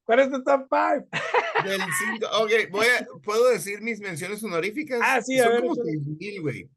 ¿Cuál 0.03 0.19
es 0.19 0.29
tu 0.31 0.43
top 0.43 0.67
five? 0.69 1.05
Del 1.63 1.81
cinco, 1.81 2.27
ok, 2.41 2.51
voy 2.71 2.85
a, 2.87 3.07
¿puedo 3.23 3.49
decir 3.49 3.81
mis 3.81 4.01
menciones 4.01 4.43
honoríficas? 4.43 4.99
Ah, 5.01 5.21
sí, 5.21 5.39
a 5.39 5.43
Son 5.45 5.53
ver, 5.53 5.61
como 5.61 5.75
mil, 5.83 6.41
güey. 6.41 6.69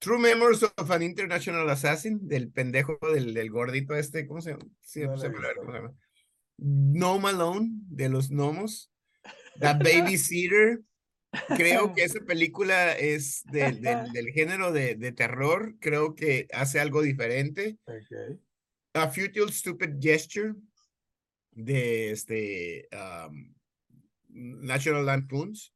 True 0.00 0.18
Memories 0.18 0.62
of 0.62 0.90
an 0.90 1.02
International 1.02 1.68
Assassin, 1.70 2.26
del 2.26 2.50
pendejo 2.50 2.98
del, 3.12 3.34
del 3.34 3.50
gordito 3.50 3.94
este, 3.94 4.26
¿cómo 4.26 4.40
se 4.40 4.52
llama? 4.52 4.64
Sí, 4.80 5.02
No 5.02 5.16
se 5.18 5.28
me 5.28 5.38
visto. 5.38 5.54
cómo 5.60 5.72
se 5.72 5.78
llama. 5.78 5.94
No 6.56 7.18
Malone, 7.18 7.68
de 7.88 8.08
los 8.08 8.30
gnomos. 8.30 8.90
The 9.58 9.74
Babysitter. 9.74 10.80
Creo 11.56 11.92
que 11.94 12.04
esa 12.04 12.20
película 12.20 12.92
es 12.92 13.42
del, 13.44 13.80
del, 13.80 14.10
del 14.12 14.28
género 14.32 14.72
de, 14.72 14.96
de 14.96 15.12
terror. 15.12 15.76
Creo 15.80 16.14
que 16.14 16.48
hace 16.52 16.80
algo 16.80 17.02
diferente. 17.02 17.78
A 18.94 19.08
Futile 19.08 19.52
Stupid 19.52 19.96
Gesture 20.00 20.54
de 21.52 22.10
este 22.10 22.88
um, 22.92 23.54
National 24.28 25.06
Lampoons. 25.06 25.72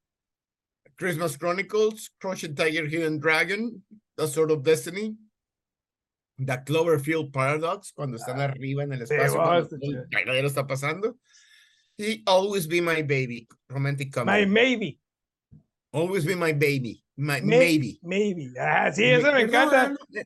Christmas 0.96 1.36
Chronicles, 1.36 2.12
Crouching 2.20 2.54
Tiger, 2.54 2.86
Hidden 2.86 3.18
Dragon, 3.18 3.82
The 4.16 4.28
Sword 4.28 4.52
of 4.52 4.62
Destiny, 4.62 5.16
The 6.38 6.62
Cloverfield 6.64 7.32
Paradox, 7.32 7.92
cuando 7.92 8.16
están 8.16 8.40
arriba 8.40 8.84
en 8.84 8.92
el 8.92 9.02
espacio, 9.02 9.68
el 9.80 10.08
cagadero 10.08 10.46
está 10.46 10.66
pasando. 10.66 11.18
Y 11.96 12.22
Always 12.26 12.66
Be 12.66 12.80
My 12.80 13.02
Baby, 13.02 13.48
Romantic 13.68 14.08
My 14.08 14.12
Comedy. 14.12 14.46
maybe. 14.46 15.00
Always 15.94 16.24
Be 16.26 16.34
My 16.34 16.52
Baby, 16.52 17.04
my, 17.16 17.40
May- 17.40 17.42
Maybe. 17.42 17.98
Maybe. 18.02 18.52
Ah, 18.60 18.90
sí, 18.92 19.04
eso 19.04 19.32
me 19.32 19.42
encanta. 19.42 19.88
no, 19.90 19.94
no, 20.10 20.20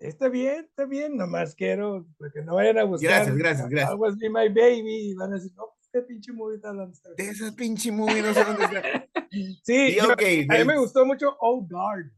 Está 0.00 0.28
bien, 0.28 0.64
está 0.64 0.84
bien. 0.86 1.16
Nomás 1.16 1.54
quiero 1.54 2.06
que 2.32 2.42
no 2.42 2.54
vayan 2.56 2.78
a 2.78 2.84
buscar. 2.84 3.10
Gracias, 3.10 3.36
gracias, 3.36 3.68
gracias. 3.68 3.90
Always 3.90 4.16
be 4.18 4.28
my 4.30 4.48
baby. 4.48 5.10
Y 5.10 5.14
van 5.14 5.32
a 5.32 5.36
decir, 5.36 5.52
no, 5.56 5.64
qué 5.92 6.00
pinche 6.02 6.32
movie 6.32 6.56
está 6.56 6.70
hablando 6.70 6.92
este 6.92 7.10
De 7.10 7.14
güey?" 7.24 7.28
esa 7.28 7.54
pinche 7.54 7.92
movie, 7.92 8.22
no 8.22 8.32
sé 8.34 8.44
dónde 8.44 8.64
está. 8.64 8.82
Sí, 9.62 9.94
yo- 9.94 10.12
ok, 10.12 10.22
a 10.48 10.58
mí 10.58 10.64
me 10.64 10.76
gustó 10.78 11.06
mucho 11.06 11.36
Old 11.38 11.70
Guard. 11.70 12.10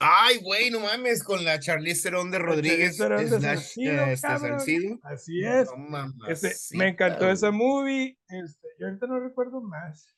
Ay, 0.00 0.38
güey, 0.42 0.70
no 0.70 0.80
mames, 0.80 1.22
con 1.22 1.44
la 1.44 1.60
Charlize 1.60 2.02
Theron 2.02 2.30
de 2.32 2.38
Rodríguez 2.38 2.96
Theron 2.96 3.20
de 3.22 3.28
slash, 3.28 3.42
Salcido, 3.42 3.92
eh, 3.92 4.12
este, 4.14 4.26
cabrón. 4.26 4.58
Salcido. 4.58 4.98
Así 5.02 5.44
es. 5.44 5.68
No 5.68 5.72
Este, 5.74 5.90
mamacita, 5.90 6.78
me 6.78 6.88
encantó 6.88 7.30
esa 7.30 7.48
güey. 7.50 7.58
movie. 7.60 8.18
Este, 8.28 8.66
yo 8.80 8.86
ahorita 8.86 9.06
no 9.06 9.20
recuerdo 9.20 9.60
más. 9.60 10.16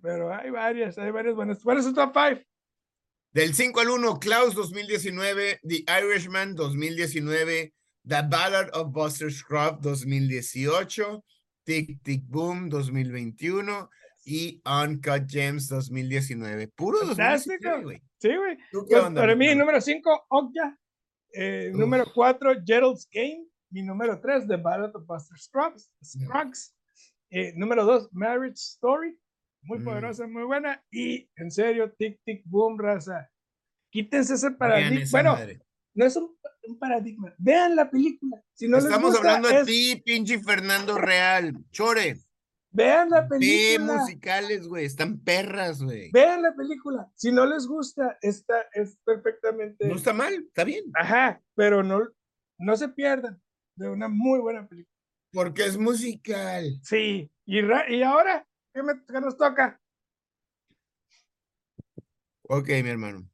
Pero 0.00 0.34
hay 0.34 0.50
varias, 0.50 0.98
hay 0.98 1.10
varias 1.10 1.34
buenas. 1.34 1.62
¿Cuál 1.62 1.78
es 1.78 1.84
su 1.84 1.94
top 1.94 2.12
5? 2.14 2.42
Del 3.32 3.54
5 3.54 3.80
al 3.80 3.88
1, 3.90 4.18
Klaus 4.20 4.54
2019, 4.54 5.60
The 5.62 5.84
Irishman 6.00 6.54
2019, 6.54 7.72
The 8.06 8.22
Ballad 8.28 8.68
of 8.74 8.92
Buster 8.92 9.32
Scruggs 9.32 9.80
2018, 9.80 11.24
Tic 11.64 12.02
Tic 12.02 12.24
Boom 12.26 12.68
2021 12.68 13.88
y 14.24 14.60
Uncut 14.66 15.26
Gems 15.28 15.68
2019. 15.68 16.68
Puro 16.68 16.98
Fantástico. 16.98 17.70
2019, 17.70 17.84
güey. 17.84 18.02
Sí, 18.18 18.36
güey. 18.36 18.56
¿Tú 18.70 18.86
qué 18.88 18.96
Pues, 19.00 19.14
para 19.14 19.34
mí, 19.34 19.54
número 19.54 19.80
5, 19.80 20.26
Okja. 20.28 20.78
Eh, 21.32 21.70
número 21.72 22.04
4, 22.12 22.56
Gerald's 22.64 23.08
Game. 23.10 23.46
Mi 23.70 23.82
número 23.82 24.20
3, 24.20 24.46
The 24.46 24.56
Ballad 24.58 24.94
of 24.94 25.06
Buster 25.06 25.38
Scruggs. 25.38 25.90
Scruggs. 26.02 26.74
Eh, 27.30 27.54
número 27.56 27.86
2, 27.86 28.10
Marriage 28.12 28.58
Story. 28.58 29.18
Muy 29.62 29.78
Mm. 29.78 29.84
poderosa, 29.84 30.26
muy 30.26 30.42
buena. 30.44 30.82
Y 30.90 31.28
en 31.36 31.50
serio, 31.50 31.92
Tic 31.92 32.20
Tic 32.24 32.42
Boom, 32.46 32.78
raza. 32.78 33.30
Quítense 33.90 34.34
ese 34.34 34.50
paradigma. 34.52 35.04
Bueno, 35.10 35.32
madre. 35.34 35.60
no 35.94 36.06
es 36.06 36.16
un, 36.16 36.34
un 36.66 36.78
paradigma. 36.78 37.34
Vean 37.38 37.76
la 37.76 37.90
película. 37.90 38.42
Si 38.54 38.66
no 38.66 38.76
les 38.76 38.86
Estamos 38.86 39.12
gusta, 39.12 39.36
hablando 39.36 39.48
de 39.48 39.60
es- 39.60 39.66
ti, 39.66 40.02
pinche 40.04 40.38
Fernando 40.40 40.98
Real. 40.98 41.54
Chore. 41.70 42.16
Vean 42.74 43.10
la 43.10 43.20
Ve 43.22 43.28
película. 43.28 43.94
musicales, 43.98 44.66
güey. 44.66 44.86
Están 44.86 45.20
perras, 45.20 45.82
güey. 45.82 46.10
Vean 46.10 46.40
la 46.40 46.54
película. 46.54 47.06
Si 47.14 47.30
no 47.30 47.44
les 47.44 47.66
gusta, 47.66 48.16
está, 48.22 48.62
es 48.72 48.96
perfectamente. 49.04 49.86
No 49.86 49.94
está 49.96 50.14
mal, 50.14 50.32
está 50.32 50.64
bien. 50.64 50.84
Ajá, 50.94 51.42
pero 51.54 51.82
no, 51.82 52.00
no 52.58 52.76
se 52.76 52.88
pierdan 52.88 53.38
de 53.76 53.90
una 53.90 54.08
muy 54.08 54.40
buena 54.40 54.66
película. 54.66 54.90
Porque 55.34 55.66
es 55.66 55.76
musical. 55.76 56.78
Sí, 56.82 57.30
y, 57.44 57.60
ra- 57.60 57.90
y 57.90 58.02
ahora, 58.02 58.46
¿qué, 58.72 58.82
me- 58.82 59.04
qué 59.06 59.20
nos 59.20 59.36
toca? 59.36 59.80
Ok, 62.42 62.68
mi 62.82 62.88
hermano. 62.90 63.28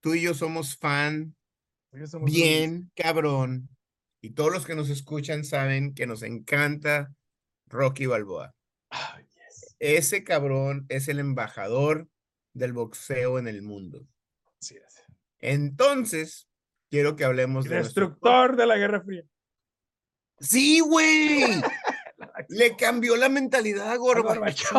Tú 0.00 0.14
y 0.14 0.22
yo 0.22 0.34
somos 0.34 0.76
fan 0.76 1.34
somos 2.06 2.30
bien 2.30 2.90
cabrón. 2.94 3.68
Y 4.20 4.30
todos 4.30 4.52
los 4.52 4.66
que 4.66 4.74
nos 4.74 4.90
escuchan 4.90 5.44
saben 5.44 5.94
que 5.94 6.06
nos 6.06 6.22
encanta 6.22 7.14
Rocky 7.66 8.06
Balboa. 8.06 8.54
yes, 8.90 9.76
Ese 9.78 10.24
cabrón 10.24 10.86
es 10.88 11.08
el 11.08 11.18
embajador 11.18 12.08
del 12.54 12.72
boxeo 12.72 13.38
en 13.38 13.48
el 13.48 13.62
mundo. 13.62 14.06
así 14.60 14.76
es. 14.76 15.02
Entonces, 15.38 16.48
quiero 16.90 17.14
que 17.16 17.24
hablemos 17.24 17.66
El 17.66 17.70
de 17.70 17.76
nuestro- 17.80 18.06
destructor 18.08 18.56
de 18.56 18.66
la 18.66 18.76
Guerra 18.76 19.02
Fría. 19.02 19.24
Sí, 20.40 20.80
güey. 20.80 21.44
Le 22.48 22.76
cambió 22.76 23.16
la 23.16 23.28
mentalidad 23.28 23.90
a 23.90 23.92
A 23.92 23.96
Gorbachev. 23.96 24.72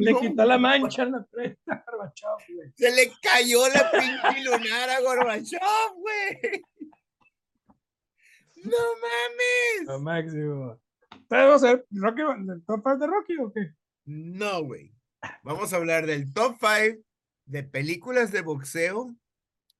Le 0.00 0.12
no 0.12 0.20
quitó 0.20 0.44
la 0.44 0.58
mancha 0.58 1.02
en 1.02 1.12
la 1.12 1.24
frente 1.24 1.60
a 1.66 1.84
Gorbachev, 1.86 2.54
güey. 2.54 2.72
Se 2.76 2.90
le 2.90 3.12
cayó 3.20 3.68
la 3.68 3.90
pinche 3.90 4.44
lunar 4.44 4.90
a 4.90 5.00
Gorbachev, 5.00 5.60
güey. 5.96 6.62
No 8.64 8.78
mames. 9.00 9.86
Lo 9.86 10.00
máximo. 10.00 10.80
vamos 11.28 11.64
a 11.64 11.66
ver 11.66 11.86
Rocky, 11.90 12.22
el 12.22 12.64
top 12.64 12.80
5 12.84 12.96
de 12.98 13.06
Rocky 13.06 13.36
o 13.38 13.52
qué? 13.52 13.72
No, 14.04 14.62
güey. 14.64 14.92
Vamos 15.42 15.72
a 15.72 15.76
hablar 15.76 16.06
del 16.06 16.32
top 16.32 16.56
5 16.60 17.02
de 17.46 17.62
películas 17.64 18.30
de 18.30 18.42
boxeo 18.42 19.14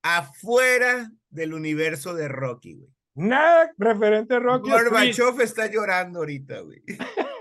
afuera 0.01 1.11
del 1.29 1.53
universo 1.53 2.13
de 2.13 2.27
Rocky, 2.27 2.73
güey. 2.73 2.93
Nada 3.15 3.71
referente 3.77 4.35
a 4.35 4.39
Rocky. 4.39 4.69
Gorbachev 4.69 5.41
está 5.41 5.65
llorando 5.67 6.19
ahorita, 6.19 6.59
güey. 6.61 6.81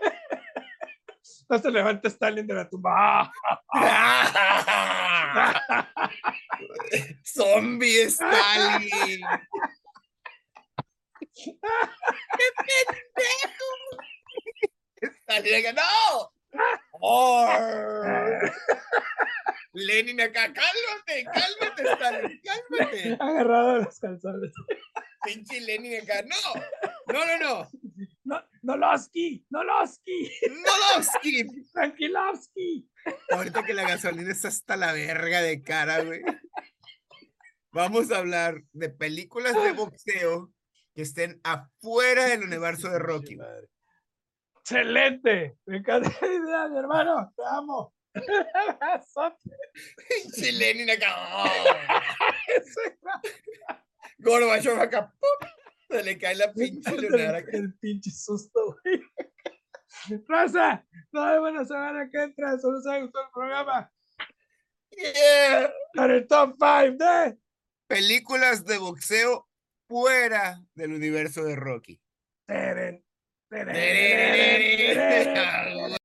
No 1.48 1.58
se 1.58 1.70
levanta 1.70 2.08
Stalin 2.08 2.46
de 2.46 2.54
la 2.54 2.66
tumba. 2.66 3.30
Zombie 7.22 8.04
Stalin. 8.04 9.20
¡Qué 11.34 11.54
pendejo! 12.56 13.68
Stalin, 15.02 15.74
¡no! 15.74 16.32
Lenin 19.74 20.20
acá, 20.22 20.50
cálmate, 20.54 21.24
cálmate, 21.24 21.82
Stalin, 21.82 22.40
cálmate. 22.42 23.16
Agarrado 23.20 23.70
a 23.70 23.78
los 23.80 23.98
calzones. 24.00 24.52
Pinche 25.24 25.60
Lenin 25.60 26.00
acá, 26.02 26.22
no, 26.22 27.12
no, 27.12 27.24
no, 27.26 27.38
no. 27.38 27.68
No, 28.24 28.42
Noloski, 28.62 29.44
Noloski, 29.50 30.30
Noloski. 30.48 31.44
Tranquilovsky. 31.72 32.88
Ahorita 33.30 33.64
que 33.64 33.74
la 33.74 33.88
gasolina 33.88 34.32
está 34.32 34.48
hasta 34.48 34.76
la 34.76 34.92
verga 34.92 35.42
de 35.42 35.62
cara, 35.62 36.02
güey. 36.02 36.22
Vamos 37.72 38.10
a 38.10 38.18
hablar 38.18 38.62
de 38.72 38.90
películas 38.90 39.54
de 39.54 39.72
boxeo 39.72 40.52
que 40.94 41.02
estén 41.02 41.40
afuera 41.42 42.26
del 42.26 42.42
universo 42.42 42.88
de 42.90 42.98
Rocky. 42.98 43.38
Excelente. 44.60 45.56
Me 45.66 45.78
encanta 45.78 46.12
la 46.20 46.26
idea, 46.26 46.68
mi 46.68 46.78
hermano. 46.78 47.32
Te 47.36 47.42
amo. 47.44 47.94
Pinche 50.08 50.52
Lenin 50.52 50.90
acá. 50.90 51.16
Gorbachev 54.22 54.80
acá. 54.80 55.12
¡pum! 55.20 55.48
Se 55.90 56.02
le 56.02 56.18
cae 56.18 56.34
la 56.36 56.52
pinche 56.52 56.90
lunar 56.96 57.34
acá. 57.34 57.50
El 57.52 57.74
pinche 57.74 58.10
susto, 58.10 58.78
güey. 58.82 59.02
Raza, 60.28 60.86
no 61.12 61.26
deben 61.26 61.56
a 61.58 61.64
saber 61.64 62.00
a 62.02 62.10
qué 62.10 62.22
entra. 62.22 62.58
Solo 62.58 62.80
se 62.80 63.02
gustó 63.02 63.20
el 63.20 63.30
programa. 63.34 63.92
Yeah. 64.90 65.72
Para 65.94 66.16
el 66.16 66.26
top 66.26 66.54
5 66.58 66.96
de 66.98 67.38
Películas 67.86 68.64
de 68.64 68.78
boxeo 68.78 69.48
fuera 69.86 70.62
del 70.74 70.92
universo 70.94 71.44
de 71.44 71.56
Rocky. 71.56 72.00
Teren, 72.46 73.04
teren, 73.48 73.76